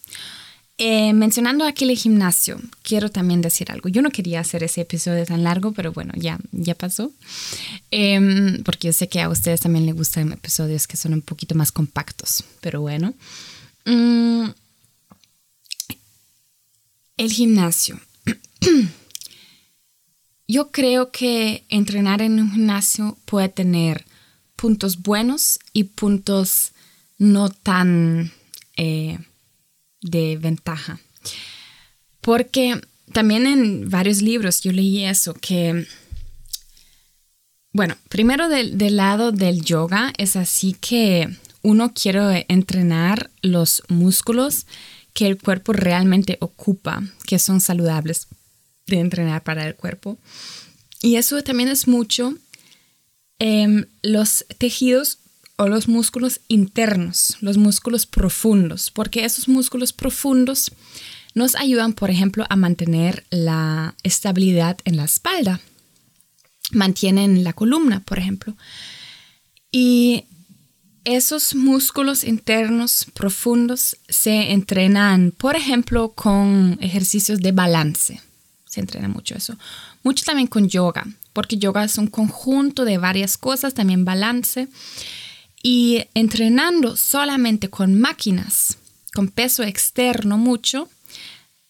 Eh, 0.77 1.13
mencionando 1.13 1.63
aquí 1.63 1.85
el 1.85 1.97
gimnasio, 1.97 2.59
quiero 2.83 3.09
también 3.09 3.41
decir 3.41 3.71
algo. 3.71 3.87
Yo 3.87 4.01
no 4.01 4.09
quería 4.11 4.41
hacer 4.41 4.61
ese 4.63 4.81
episodio 4.81 5.25
tan 5.25 5.43
largo, 5.43 5.71
pero 5.71 5.93
bueno, 5.93 6.11
ya, 6.17 6.37
ya 6.51 6.75
pasó. 6.75 7.13
Em, 7.91 8.61
porque 8.63 8.87
yo 8.87 8.93
sé 8.93 9.07
que 9.07 9.21
a 9.21 9.29
ustedes 9.29 9.61
también 9.61 9.85
les 9.85 9.95
gustan 9.95 10.33
episodios 10.33 10.85
que 10.85 10.97
son 10.97 11.13
un 11.13 11.21
poquito 11.21 11.55
más 11.55 11.71
compactos, 11.71 12.43
pero 12.59 12.81
bueno. 12.81 13.13
Mm, 13.85 14.49
el 17.17 17.31
gimnasio. 17.31 17.97
yo 20.47 20.71
creo 20.71 21.09
que 21.11 21.63
entrenar 21.69 22.21
en 22.21 22.39
un 22.39 22.51
gimnasio 22.51 23.17
puede 23.23 23.47
tener 23.47 24.05
puntos 24.57 25.01
buenos 25.01 25.59
y 25.71 25.85
puntos 25.85 26.73
no 27.17 27.49
tan... 27.49 28.33
Eh, 28.75 29.19
de 30.05 30.37
ventaja. 30.37 30.99
Porque 32.21 32.79
también 33.11 33.45
en 33.45 33.89
varios 33.89 34.21
libros 34.21 34.61
yo 34.61 34.71
leí 34.71 35.03
eso, 35.03 35.33
que, 35.33 35.85
bueno, 37.71 37.97
primero 38.09 38.47
del, 38.47 38.95
lado 38.95 39.31
del 39.31 39.63
yoga 39.63 40.13
es 40.17 40.35
así 40.35 40.75
que 40.79 41.29
uno 41.61 41.93
quiere 41.93 42.45
entrenar 42.47 43.31
los 43.41 43.83
músculos 43.89 44.65
que 45.13 45.27
el 45.27 45.37
cuerpo 45.37 45.73
realmente 45.73 46.37
ocupa, 46.41 47.03
que 47.25 47.39
son 47.39 47.61
saludables 47.61 48.27
de 48.87 48.99
entrenar 48.99 49.43
para 49.43 49.65
el 49.67 49.75
cuerpo. 49.75 50.17
Y 51.01 51.15
eso 51.15 51.41
también 51.43 51.69
es 51.69 51.87
mucho 51.87 52.35
los 54.01 54.45
tejidos 54.57 55.19
o 55.57 55.67
los 55.67 55.87
músculos 55.87 56.41
internos, 56.47 57.37
los 57.41 57.57
músculos 57.57 58.05
profundos, 58.05 58.91
porque 58.91 59.25
esos 59.25 59.47
músculos 59.47 59.93
profundos 59.93 60.71
nos 61.33 61.55
ayudan, 61.55 61.93
por 61.93 62.09
ejemplo, 62.09 62.45
a 62.49 62.55
mantener 62.55 63.25
la 63.29 63.95
estabilidad 64.03 64.77
en 64.85 64.97
la 64.97 65.05
espalda, 65.05 65.59
mantienen 66.71 67.43
la 67.43 67.53
columna, 67.53 68.01
por 68.01 68.19
ejemplo. 68.19 68.55
Y 69.71 70.25
esos 71.03 71.53
músculos 71.53 72.23
internos 72.23 73.05
profundos 73.13 73.97
se 74.09 74.51
entrenan, 74.51 75.31
por 75.37 75.55
ejemplo, 75.55 76.13
con 76.13 76.77
ejercicios 76.81 77.39
de 77.41 77.51
balance. 77.51 78.21
Se 78.65 78.79
entrena 78.79 79.07
mucho 79.07 79.35
eso. 79.35 79.55
Mucho 80.03 80.25
también 80.25 80.47
con 80.47 80.67
yoga, 80.67 81.05
porque 81.33 81.57
yoga 81.57 81.83
es 81.83 81.97
un 81.97 82.07
conjunto 82.07 82.85
de 82.85 82.97
varias 82.97 83.37
cosas, 83.37 83.73
también 83.73 84.05
balance. 84.05 84.67
Y 85.67 86.05
entrenando 86.13 86.95
solamente 86.95 87.71
con 87.71 87.99
máquinas, 87.99 88.77
con 89.15 89.29
peso 89.29 89.63
externo 89.63 90.37
mucho, 90.37 90.89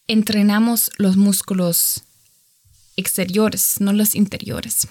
entrenamos 0.06 0.92
los 0.98 1.16
músculos 1.16 2.04
exteriores, 2.98 3.80
no 3.80 3.94
los 3.94 4.14
interiores. 4.14 4.90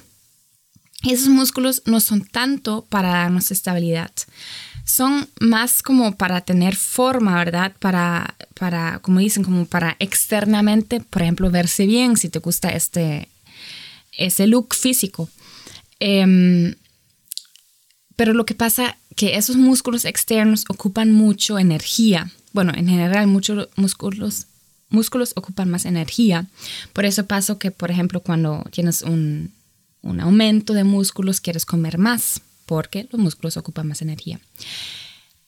Esos 1.07 1.29
músculos 1.29 1.83
no 1.85 2.01
son 2.01 2.25
tanto 2.25 2.87
para 2.89 3.11
darnos 3.11 3.51
estabilidad, 3.51 4.11
son 4.87 5.29
más 5.39 5.83
como 5.83 6.17
para 6.17 6.41
tener 6.41 6.75
forma, 6.75 7.37
¿verdad? 7.37 7.77
Para, 7.81 8.35
para, 8.55 9.01
como 9.01 9.21
dicen, 9.21 9.45
como 9.45 9.67
para 9.67 9.97
externamente, 9.99 11.01
por 11.01 11.21
ejemplo, 11.21 11.51
verse 11.51 11.85
bien 11.85 12.17
si 12.17 12.31
te 12.31 12.39
gusta 12.39 12.71
este, 12.71 13.29
ese 14.17 14.47
look 14.47 14.75
físico. 14.75 15.29
Em, 16.01 16.75
pero 18.17 18.33
lo 18.33 18.47
que 18.47 18.55
pasa 18.55 18.97
que 19.17 19.37
esos 19.37 19.57
músculos 19.57 20.05
externos 20.05 20.65
ocupan 20.69 21.13
mucho 21.13 21.59
energía. 21.59 22.33
Bueno, 22.53 22.73
en 22.75 22.89
general 22.89 23.27
muchos 23.27 23.69
músculos, 23.77 24.47
músculos 24.89 25.33
ocupan 25.37 25.71
más 25.71 25.85
energía. 25.85 26.47
Por 26.93 27.05
eso 27.05 27.27
pasa 27.27 27.59
que, 27.59 27.71
por 27.71 27.91
ejemplo, 27.91 28.21
cuando 28.21 28.65
tienes 28.71 29.03
un, 29.03 29.53
un 30.03 30.21
aumento 30.21 30.73
de 30.75 30.85
músculos, 30.85 31.41
quieres 31.41 31.65
comer 31.65 31.99
más, 31.99 32.41
porque 32.67 33.09
los 33.11 33.21
músculos 33.21 33.57
ocupan 33.57 33.89
más 33.89 34.03
energía. 34.03 34.41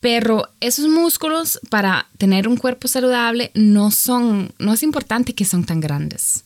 Pero 0.01 0.49
esos 0.61 0.89
músculos 0.89 1.59
para 1.71 2.09
tener 2.19 2.49
un 2.49 2.57
cuerpo 2.57 2.87
saludable 2.89 3.51
no 3.55 3.91
son, 3.91 4.53
no 4.59 4.73
es 4.73 4.83
importante 4.83 5.35
que 5.35 5.45
son 5.45 5.65
tan 5.65 5.81
grandes. 5.81 6.45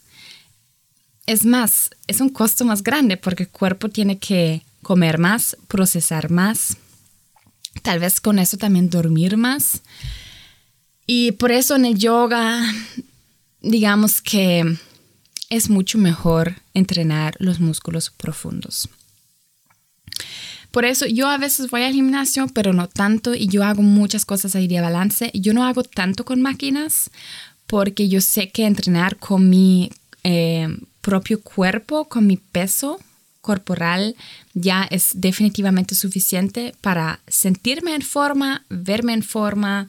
Es 1.26 1.44
más, 1.44 1.90
es 2.06 2.20
un 2.20 2.30
costo 2.30 2.64
más 2.64 2.82
grande 2.82 3.16
porque 3.16 3.44
el 3.44 3.48
cuerpo 3.50 3.88
tiene 3.88 4.18
que 4.18 4.62
comer 4.82 5.18
más, 5.18 5.56
procesar 5.68 6.30
más, 6.30 6.76
tal 7.82 7.98
vez 7.98 8.20
con 8.20 8.38
eso 8.38 8.56
también 8.56 8.90
dormir 8.90 9.36
más. 9.36 9.82
Y 11.06 11.32
por 11.32 11.50
eso 11.52 11.76
en 11.76 11.84
el 11.84 11.98
yoga, 11.98 12.62
digamos 13.60 14.22
que 14.22 14.76
es 15.48 15.68
mucho 15.68 15.98
mejor 15.98 16.54
entrenar 16.74 17.34
los 17.38 17.58
músculos 17.60 18.10
profundos. 18.10 18.88
Por 20.70 20.84
eso 20.84 21.06
yo 21.06 21.28
a 21.28 21.36
veces 21.36 21.68
voy 21.70 21.82
al 21.82 21.92
gimnasio, 21.92 22.46
pero 22.54 22.72
no 22.72 22.88
tanto, 22.88 23.34
y 23.34 23.48
yo 23.48 23.64
hago 23.64 23.82
muchas 23.82 24.24
cosas 24.24 24.54
ahí 24.54 24.68
de 24.68 24.80
balance. 24.80 25.30
Yo 25.34 25.52
no 25.52 25.64
hago 25.64 25.82
tanto 25.82 26.24
con 26.24 26.40
máquinas 26.40 27.10
porque 27.66 28.08
yo 28.08 28.20
sé 28.20 28.50
que 28.50 28.66
entrenar 28.66 29.16
con 29.16 29.50
mi 29.50 29.90
eh, 30.22 30.68
propio 31.00 31.40
cuerpo, 31.40 32.08
con 32.08 32.26
mi 32.26 32.36
peso, 32.36 33.00
corporal 33.40 34.16
ya 34.54 34.84
es 34.90 35.10
definitivamente 35.14 35.94
suficiente 35.94 36.74
para 36.80 37.20
sentirme 37.26 37.94
en 37.94 38.02
forma, 38.02 38.64
verme 38.68 39.14
en 39.14 39.22
forma, 39.22 39.88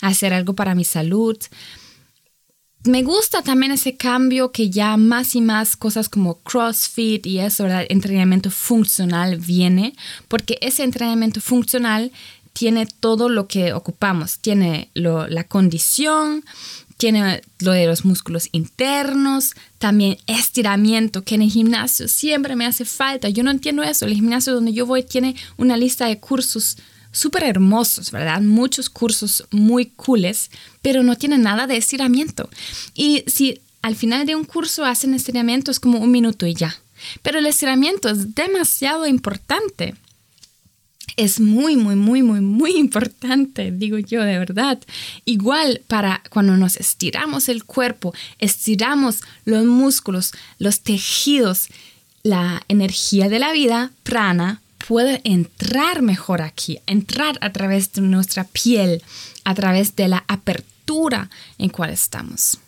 hacer 0.00 0.34
algo 0.34 0.54
para 0.54 0.74
mi 0.74 0.84
salud. 0.84 1.36
Me 2.84 3.04
gusta 3.04 3.42
también 3.42 3.70
ese 3.70 3.96
cambio 3.96 4.50
que 4.50 4.68
ya 4.68 4.96
más 4.96 5.36
y 5.36 5.40
más 5.40 5.76
cosas 5.76 6.08
como 6.08 6.40
CrossFit 6.40 7.24
y 7.26 7.38
eso, 7.38 7.62
¿verdad? 7.62 7.86
Entrenamiento 7.88 8.50
funcional 8.50 9.38
viene, 9.38 9.94
porque 10.26 10.58
ese 10.60 10.82
entrenamiento 10.82 11.40
funcional 11.40 12.10
tiene 12.52 12.86
todo 12.86 13.28
lo 13.28 13.46
que 13.46 13.72
ocupamos. 13.72 14.38
Tiene 14.38 14.90
la 14.94 15.44
condición, 15.44 16.44
tiene 17.02 17.42
lo 17.58 17.72
de 17.72 17.86
los 17.86 18.04
músculos 18.04 18.48
internos, 18.52 19.54
también 19.78 20.18
estiramiento, 20.28 21.24
que 21.24 21.34
en 21.34 21.42
el 21.42 21.50
gimnasio 21.50 22.06
siempre 22.06 22.54
me 22.54 22.64
hace 22.64 22.84
falta. 22.84 23.28
Yo 23.28 23.42
no 23.42 23.50
entiendo 23.50 23.82
eso. 23.82 24.06
El 24.06 24.14
gimnasio 24.14 24.54
donde 24.54 24.72
yo 24.72 24.86
voy 24.86 25.02
tiene 25.02 25.34
una 25.56 25.76
lista 25.76 26.06
de 26.06 26.20
cursos 26.20 26.76
súper 27.10 27.42
hermosos, 27.42 28.12
¿verdad? 28.12 28.40
Muchos 28.40 28.88
cursos 28.88 29.48
muy 29.50 29.86
cooles, 29.86 30.52
pero 30.80 31.02
no 31.02 31.16
tiene 31.16 31.38
nada 31.38 31.66
de 31.66 31.76
estiramiento. 31.76 32.48
Y 32.94 33.24
si 33.26 33.60
al 33.82 33.96
final 33.96 34.24
de 34.24 34.36
un 34.36 34.44
curso 34.44 34.84
hacen 34.84 35.12
estiramiento 35.12 35.72
es 35.72 35.80
como 35.80 35.98
un 35.98 36.12
minuto 36.12 36.46
y 36.46 36.54
ya. 36.54 36.76
Pero 37.22 37.40
el 37.40 37.46
estiramiento 37.46 38.10
es 38.10 38.36
demasiado 38.36 39.08
importante. 39.08 39.96
Es 41.16 41.40
muy, 41.40 41.76
muy, 41.76 41.96
muy, 41.96 42.22
muy, 42.22 42.40
muy 42.40 42.76
importante, 42.76 43.70
digo 43.70 43.98
yo 43.98 44.22
de 44.22 44.38
verdad. 44.38 44.78
Igual 45.24 45.82
para 45.86 46.22
cuando 46.30 46.56
nos 46.56 46.76
estiramos 46.76 47.48
el 47.48 47.64
cuerpo, 47.64 48.14
estiramos 48.38 49.20
los 49.44 49.64
músculos, 49.64 50.32
los 50.58 50.80
tejidos, 50.80 51.68
la 52.22 52.62
energía 52.68 53.28
de 53.28 53.38
la 53.38 53.52
vida, 53.52 53.90
prana, 54.02 54.62
puede 54.86 55.20
entrar 55.24 56.02
mejor 56.02 56.42
aquí, 56.42 56.80
entrar 56.86 57.38
a 57.40 57.52
través 57.52 57.92
de 57.92 58.02
nuestra 58.02 58.44
piel, 58.44 59.02
a 59.44 59.54
través 59.54 59.96
de 59.96 60.08
la 60.08 60.24
apertura 60.28 61.30
en 61.58 61.68
cual 61.68 61.90
estamos. 61.90 62.58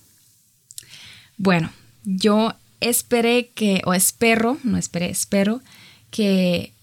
Bueno, 1.36 1.72
yo 2.04 2.54
esperé 2.80 3.50
que, 3.54 3.82
o 3.84 3.94
espero, 3.94 4.58
no 4.62 4.76
esperé, 4.76 5.10
espero 5.10 5.62
que 6.10 6.73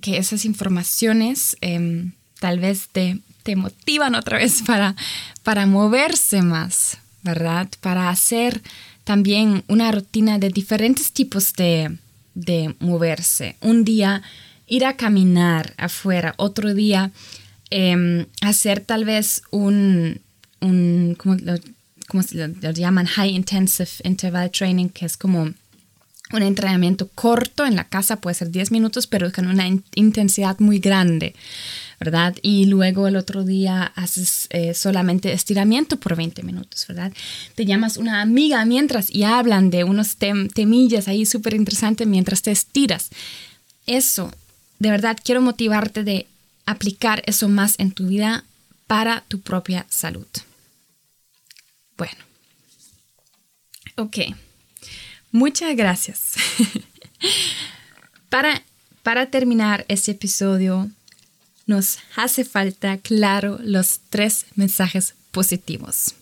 que 0.00 0.18
esas 0.18 0.44
informaciones 0.44 1.56
em, 1.60 2.12
tal 2.40 2.58
vez 2.58 2.88
te, 2.90 3.18
te, 3.42 3.56
motivan 3.56 4.14
otra 4.14 4.38
vez 4.38 4.62
para, 4.66 4.96
para 5.42 5.66
moverse 5.66 6.42
más, 6.42 6.98
¿verdad? 7.22 7.68
Para 7.80 8.08
hacer 8.08 8.62
también 9.04 9.64
una 9.68 9.92
rutina 9.92 10.38
de 10.38 10.50
diferentes 10.50 11.12
tipos 11.12 11.52
de, 11.54 11.96
de 12.34 12.74
moverse. 12.78 13.56
Un 13.60 13.84
día 13.84 14.22
ir 14.66 14.84
a 14.84 14.96
caminar 14.96 15.74
afuera, 15.76 16.34
otro 16.36 16.74
día 16.74 17.10
em, 17.70 18.26
hacer 18.40 18.80
tal 18.80 19.04
vez 19.04 19.42
un, 19.50 20.20
un 20.60 21.16
¿cómo, 21.18 21.36
lo, 21.36 21.54
cómo 22.08 22.22
se 22.22 22.36
lo 22.36 22.70
llaman? 22.70 23.06
High 23.06 23.30
Intensive 23.30 23.90
Interval 24.04 24.50
Training, 24.50 24.88
que 24.88 25.06
es 25.06 25.16
como 25.16 25.52
un 26.32 26.42
entrenamiento 26.42 27.08
corto 27.14 27.64
en 27.66 27.76
la 27.76 27.84
casa, 27.84 28.20
puede 28.20 28.34
ser 28.34 28.50
10 28.50 28.70
minutos, 28.70 29.06
pero 29.06 29.30
con 29.32 29.46
una 29.46 29.66
intensidad 29.94 30.58
muy 30.58 30.78
grande, 30.78 31.34
¿verdad? 32.00 32.36
Y 32.42 32.66
luego 32.66 33.06
el 33.06 33.16
otro 33.16 33.44
día 33.44 33.92
haces 33.94 34.46
eh, 34.50 34.74
solamente 34.74 35.32
estiramiento 35.32 35.96
por 35.98 36.16
20 36.16 36.42
minutos, 36.42 36.86
¿verdad? 36.88 37.12
Te 37.54 37.64
llamas 37.64 37.96
una 37.96 38.20
amiga 38.20 38.64
mientras 38.64 39.10
y 39.10 39.24
hablan 39.24 39.70
de 39.70 39.84
unos 39.84 40.16
temillas 40.16 41.08
ahí 41.08 41.26
súper 41.26 41.54
interesantes 41.54 42.06
mientras 42.06 42.42
te 42.42 42.50
estiras. 42.50 43.10
Eso, 43.86 44.32
de 44.78 44.90
verdad, 44.90 45.18
quiero 45.22 45.40
motivarte 45.40 46.04
de 46.04 46.26
aplicar 46.66 47.22
eso 47.26 47.48
más 47.48 47.74
en 47.78 47.92
tu 47.92 48.06
vida 48.06 48.44
para 48.86 49.22
tu 49.28 49.40
propia 49.40 49.86
salud. 49.88 50.26
Bueno. 51.96 52.24
Ok. 53.96 54.18
Muchas 55.32 55.74
gracias. 55.74 56.34
para, 58.28 58.62
para 59.02 59.26
terminar 59.30 59.86
este 59.88 60.12
episodio, 60.12 60.90
nos 61.66 61.98
hace 62.16 62.44
falta, 62.44 62.98
claro, 62.98 63.58
los 63.62 64.00
tres 64.10 64.44
mensajes 64.54 65.14
positivos. 65.30 66.14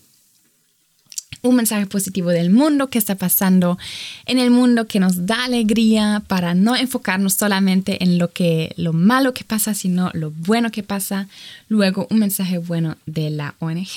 Un 1.42 1.56
mensaje 1.56 1.86
positivo 1.86 2.28
del 2.30 2.50
mundo 2.50 2.88
que 2.88 2.98
está 2.98 3.16
pasando 3.16 3.78
en 4.26 4.38
el 4.38 4.50
mundo 4.50 4.86
que 4.86 5.00
nos 5.00 5.26
da 5.26 5.44
alegría 5.44 6.22
para 6.28 6.54
no 6.54 6.76
enfocarnos 6.76 7.34
solamente 7.34 8.04
en 8.04 8.18
lo 8.18 8.30
que 8.30 8.74
lo 8.76 8.92
malo 8.92 9.34
que 9.34 9.42
pasa, 9.42 9.74
sino 9.74 10.10
lo 10.12 10.30
bueno 10.30 10.70
que 10.70 10.82
pasa. 10.82 11.28
Luego 11.68 12.06
un 12.10 12.18
mensaje 12.18 12.58
bueno 12.58 12.96
de 13.06 13.30
la 13.30 13.54
ONG 13.58 13.88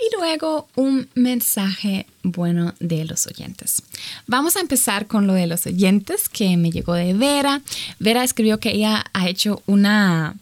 y 0.00 0.16
luego 0.16 0.68
un 0.76 1.08
mensaje 1.14 2.06
bueno 2.22 2.74
de 2.78 3.04
los 3.04 3.26
oyentes. 3.26 3.82
Vamos 4.26 4.56
a 4.56 4.60
empezar 4.60 5.06
con 5.06 5.26
lo 5.26 5.34
de 5.34 5.46
los 5.46 5.66
oyentes 5.66 6.28
que 6.28 6.56
me 6.56 6.70
llegó 6.70 6.94
de 6.94 7.14
Vera. 7.14 7.62
Vera 7.98 8.24
escribió 8.24 8.60
que 8.60 8.70
ella 8.70 9.04
ha 9.12 9.28
hecho 9.28 9.62
una, 9.66 10.36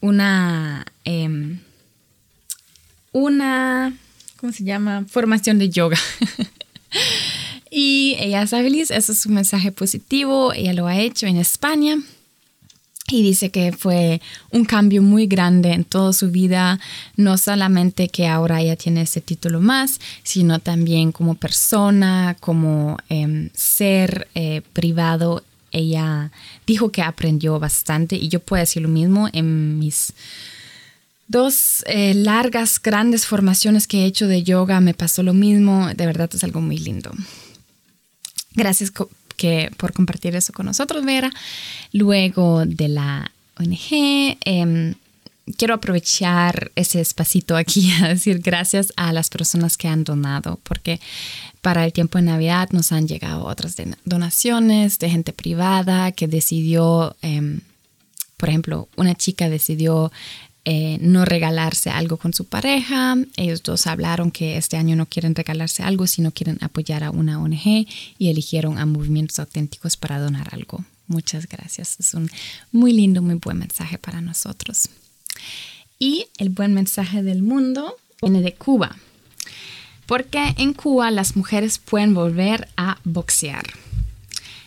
una, 0.00 0.86
em, 1.04 1.60
una, 3.12 3.96
¿cómo 4.36 4.52
se 4.52 4.64
llama? 4.64 5.04
Formación 5.08 5.58
de 5.58 5.70
yoga. 5.70 5.98
y 7.70 8.16
ella 8.18 8.42
está 8.42 8.58
feliz, 8.58 8.90
eso 8.90 9.12
es 9.12 9.26
un 9.26 9.34
mensaje 9.34 9.72
positivo, 9.72 10.52
ella 10.52 10.72
lo 10.72 10.86
ha 10.86 10.98
hecho 10.98 11.26
en 11.26 11.36
España 11.36 11.98
y 13.08 13.22
dice 13.22 13.50
que 13.50 13.72
fue 13.72 14.20
un 14.50 14.64
cambio 14.64 15.00
muy 15.00 15.26
grande 15.26 15.72
en 15.72 15.84
toda 15.84 16.12
su 16.12 16.30
vida, 16.30 16.80
no 17.16 17.38
solamente 17.38 18.08
que 18.08 18.26
ahora 18.26 18.60
ella 18.60 18.76
tiene 18.76 19.02
ese 19.02 19.20
título 19.20 19.60
más, 19.60 20.00
sino 20.24 20.58
también 20.58 21.12
como 21.12 21.36
persona, 21.36 22.36
como 22.40 22.98
em, 23.08 23.50
ser 23.54 24.28
eh, 24.34 24.62
privado. 24.72 25.44
Ella 25.70 26.32
dijo 26.66 26.90
que 26.90 27.02
aprendió 27.02 27.60
bastante 27.60 28.16
y 28.16 28.28
yo 28.28 28.40
puedo 28.40 28.60
decir 28.60 28.82
lo 28.82 28.88
mismo 28.88 29.28
en 29.32 29.78
mis 29.78 30.12
dos 31.28 31.84
eh, 31.86 32.14
largas, 32.14 32.80
grandes 32.82 33.26
formaciones 33.26 33.86
que 33.86 34.02
he 34.02 34.06
hecho 34.06 34.26
de 34.26 34.42
yoga, 34.42 34.80
me 34.80 34.94
pasó 34.94 35.22
lo 35.22 35.34
mismo, 35.34 35.88
de 35.94 36.06
verdad 36.06 36.30
es 36.32 36.42
algo 36.42 36.60
muy 36.60 36.78
lindo. 36.78 37.12
Gracias 38.54 38.90
que, 39.36 39.70
por 39.76 39.92
compartir 39.92 40.34
eso 40.34 40.52
con 40.52 40.66
nosotros, 40.66 41.04
Vera. 41.04 41.30
Luego 41.92 42.64
de 42.66 42.88
la 42.88 43.30
ONG, 43.58 44.38
em, 44.44 44.94
quiero 45.56 45.74
aprovechar 45.74 46.72
ese 46.74 47.00
espacito 47.00 47.56
aquí 47.56 47.90
a 48.02 48.08
decir 48.08 48.40
gracias 48.40 48.92
a 48.96 49.12
las 49.12 49.30
personas 49.30 49.76
que 49.76 49.88
han 49.88 50.04
donado, 50.04 50.58
porque 50.62 51.00
para 51.60 51.84
el 51.84 51.92
tiempo 51.92 52.18
de 52.18 52.24
Navidad 52.24 52.68
nos 52.72 52.92
han 52.92 53.08
llegado 53.08 53.44
otras 53.44 53.76
donaciones 54.04 54.98
de 54.98 55.10
gente 55.10 55.32
privada 55.32 56.12
que 56.12 56.28
decidió, 56.28 57.16
em, 57.22 57.60
por 58.36 58.48
ejemplo, 58.48 58.88
una 58.96 59.14
chica 59.14 59.48
decidió 59.48 60.12
eh, 60.68 60.98
no 61.00 61.24
regalarse 61.24 61.90
algo 61.90 62.16
con 62.16 62.34
su 62.34 62.44
pareja. 62.44 63.16
Ellos 63.36 63.62
dos 63.62 63.86
hablaron 63.86 64.32
que 64.32 64.56
este 64.56 64.76
año 64.76 64.96
no 64.96 65.06
quieren 65.06 65.36
regalarse 65.36 65.84
algo, 65.84 66.08
sino 66.08 66.32
quieren 66.32 66.58
apoyar 66.60 67.04
a 67.04 67.12
una 67.12 67.40
ONG 67.40 67.86
y 68.18 68.30
eligieron 68.30 68.76
a 68.76 68.84
Movimientos 68.84 69.38
Auténticos 69.38 69.96
para 69.96 70.18
donar 70.18 70.48
algo. 70.50 70.84
Muchas 71.06 71.46
gracias. 71.46 72.00
Es 72.00 72.14
un 72.14 72.28
muy 72.72 72.92
lindo, 72.92 73.22
muy 73.22 73.36
buen 73.36 73.58
mensaje 73.58 73.96
para 73.96 74.20
nosotros. 74.20 74.88
Y 76.00 76.26
el 76.36 76.48
buen 76.48 76.74
mensaje 76.74 77.22
del 77.22 77.42
mundo 77.42 77.94
viene 78.20 78.42
de 78.42 78.52
Cuba, 78.54 78.96
porque 80.06 80.52
en 80.58 80.72
Cuba 80.72 81.12
las 81.12 81.36
mujeres 81.36 81.78
pueden 81.78 82.12
volver 82.12 82.66
a 82.76 82.98
boxear. 83.04 83.66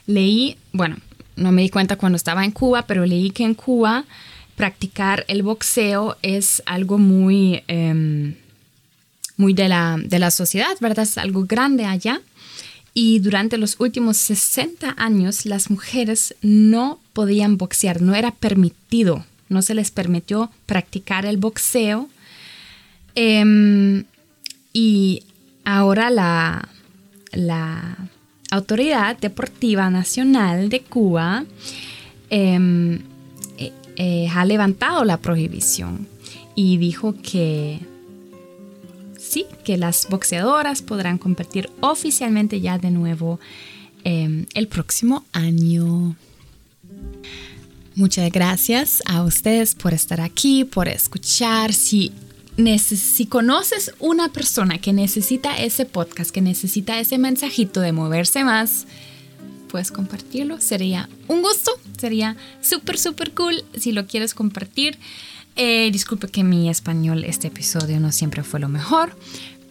Leí, 0.07 0.55
bueno, 0.71 0.95
no 1.35 1.51
me 1.51 1.61
di 1.61 1.69
cuenta 1.69 1.97
cuando 1.97 2.15
estaba 2.15 2.45
en 2.45 2.51
Cuba, 2.51 2.83
pero 2.83 3.05
leí 3.05 3.31
que 3.31 3.43
en 3.43 3.53
Cuba 3.53 4.05
practicar 4.59 5.23
el 5.29 5.41
boxeo 5.41 6.17
es 6.21 6.61
algo 6.65 6.97
muy, 6.97 7.63
em, 7.69 8.35
muy 9.37 9.53
de, 9.53 9.69
la, 9.69 9.97
de 10.03 10.19
la 10.19 10.31
sociedad, 10.31 10.75
¿verdad? 10.81 11.03
Es 11.03 11.17
algo 11.17 11.45
grande 11.45 11.85
allá. 11.85 12.19
Y 12.93 13.19
durante 13.19 13.57
los 13.57 13.79
últimos 13.79 14.17
60 14.17 14.95
años 14.97 15.45
las 15.45 15.69
mujeres 15.69 16.35
no 16.41 16.99
podían 17.13 17.55
boxear, 17.55 18.01
no 18.01 18.15
era 18.15 18.31
permitido, 18.31 19.25
no 19.47 19.61
se 19.61 19.75
les 19.75 19.91
permitió 19.91 20.51
practicar 20.65 21.25
el 21.25 21.37
boxeo. 21.37 22.09
Em, 23.15 24.03
y 24.73 25.23
ahora 25.63 26.09
la, 26.09 26.67
la 27.31 27.95
Autoridad 28.51 29.17
Deportiva 29.17 29.89
Nacional 29.89 30.67
de 30.67 30.81
Cuba 30.81 31.45
em, 32.29 32.99
eh, 34.01 34.29
ha 34.33 34.45
levantado 34.45 35.03
la 35.03 35.17
prohibición 35.17 36.07
y 36.55 36.77
dijo 36.77 37.15
que 37.21 37.81
sí, 39.17 39.45
que 39.65 39.77
las 39.77 40.07
boxeadoras 40.09 40.81
podrán 40.81 41.17
competir 41.17 41.69
oficialmente 41.81 42.61
ya 42.61 42.77
de 42.77 42.91
nuevo 42.91 43.41
em, 44.05 44.45
el 44.53 44.69
próximo 44.69 45.25
año. 45.33 46.15
Muchas 47.95 48.31
gracias 48.31 49.03
a 49.05 49.21
ustedes 49.21 49.75
por 49.75 49.93
estar 49.93 50.21
aquí, 50.21 50.63
por 50.63 50.87
escuchar. 50.87 51.73
Si, 51.73 52.13
si 52.81 53.25
conoces 53.25 53.91
una 53.99 54.29
persona 54.29 54.77
que 54.77 54.93
necesita 54.93 55.57
ese 55.57 55.83
podcast, 55.83 56.31
que 56.31 56.41
necesita 56.41 57.01
ese 57.01 57.17
mensajito 57.17 57.81
de 57.81 57.91
moverse 57.91 58.45
más, 58.45 58.87
puedes 59.69 59.91
compartirlo. 59.91 60.59
Sería 60.59 61.07
un 61.27 61.41
gusto, 61.41 61.71
sería 61.97 62.35
súper, 62.61 62.97
súper 62.97 63.33
cool 63.33 63.63
si 63.77 63.93
lo 63.93 64.07
quieres 64.07 64.33
compartir. 64.33 64.97
Eh, 65.55 65.89
disculpe 65.91 66.27
que 66.27 66.43
mi 66.43 66.69
español 66.69 67.23
este 67.23 67.47
episodio 67.47 67.99
no 67.99 68.11
siempre 68.11 68.43
fue 68.43 68.59
lo 68.59 68.69
mejor, 68.69 69.15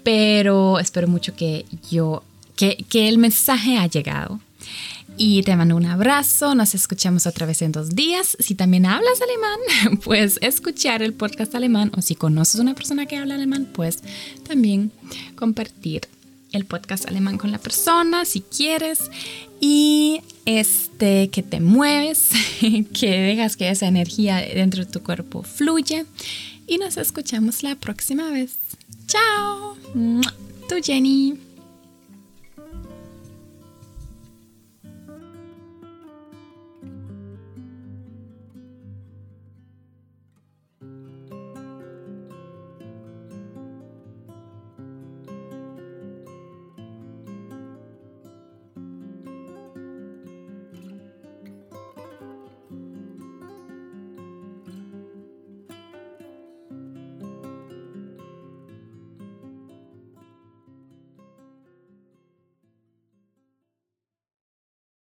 pero 0.02 0.78
espero 0.78 1.08
mucho 1.08 1.34
que 1.34 1.66
yo, 1.90 2.22
que, 2.56 2.84
que 2.88 3.08
el 3.08 3.18
mensaje 3.18 3.76
ha 3.76 3.86
llegado. 3.86 4.40
Y 5.20 5.42
te 5.42 5.56
mando 5.56 5.74
un 5.74 5.86
abrazo, 5.86 6.54
nos 6.54 6.76
escuchamos 6.76 7.26
otra 7.26 7.44
vez 7.44 7.60
en 7.62 7.72
dos 7.72 7.90
días. 7.90 8.36
Si 8.38 8.54
también 8.54 8.86
hablas 8.86 9.20
alemán, 9.20 9.98
puedes 10.04 10.38
escuchar 10.42 11.02
el 11.02 11.12
podcast 11.12 11.54
alemán 11.56 11.90
o 11.96 12.02
si 12.02 12.14
conoces 12.14 12.60
una 12.60 12.74
persona 12.74 13.06
que 13.06 13.16
habla 13.16 13.34
alemán, 13.34 13.66
pues 13.72 13.98
también 14.46 14.92
compartir 15.34 16.02
el 16.52 16.64
podcast 16.64 17.06
alemán 17.06 17.38
con 17.38 17.52
la 17.52 17.58
persona 17.58 18.24
si 18.24 18.40
quieres. 18.40 19.10
Y 19.60 20.20
este, 20.44 21.28
que 21.30 21.42
te 21.42 21.60
mueves, 21.60 22.30
que 22.92 23.10
dejas 23.10 23.56
que 23.56 23.68
esa 23.68 23.86
energía 23.86 24.36
dentro 24.36 24.84
de 24.84 24.90
tu 24.90 25.02
cuerpo 25.02 25.42
fluya 25.42 26.04
y 26.66 26.78
nos 26.78 26.96
escuchamos 26.96 27.62
la 27.62 27.74
próxima 27.74 28.30
vez. 28.30 28.52
Chao. 29.06 29.76
Tu 30.68 30.82
Jenny. 30.82 31.47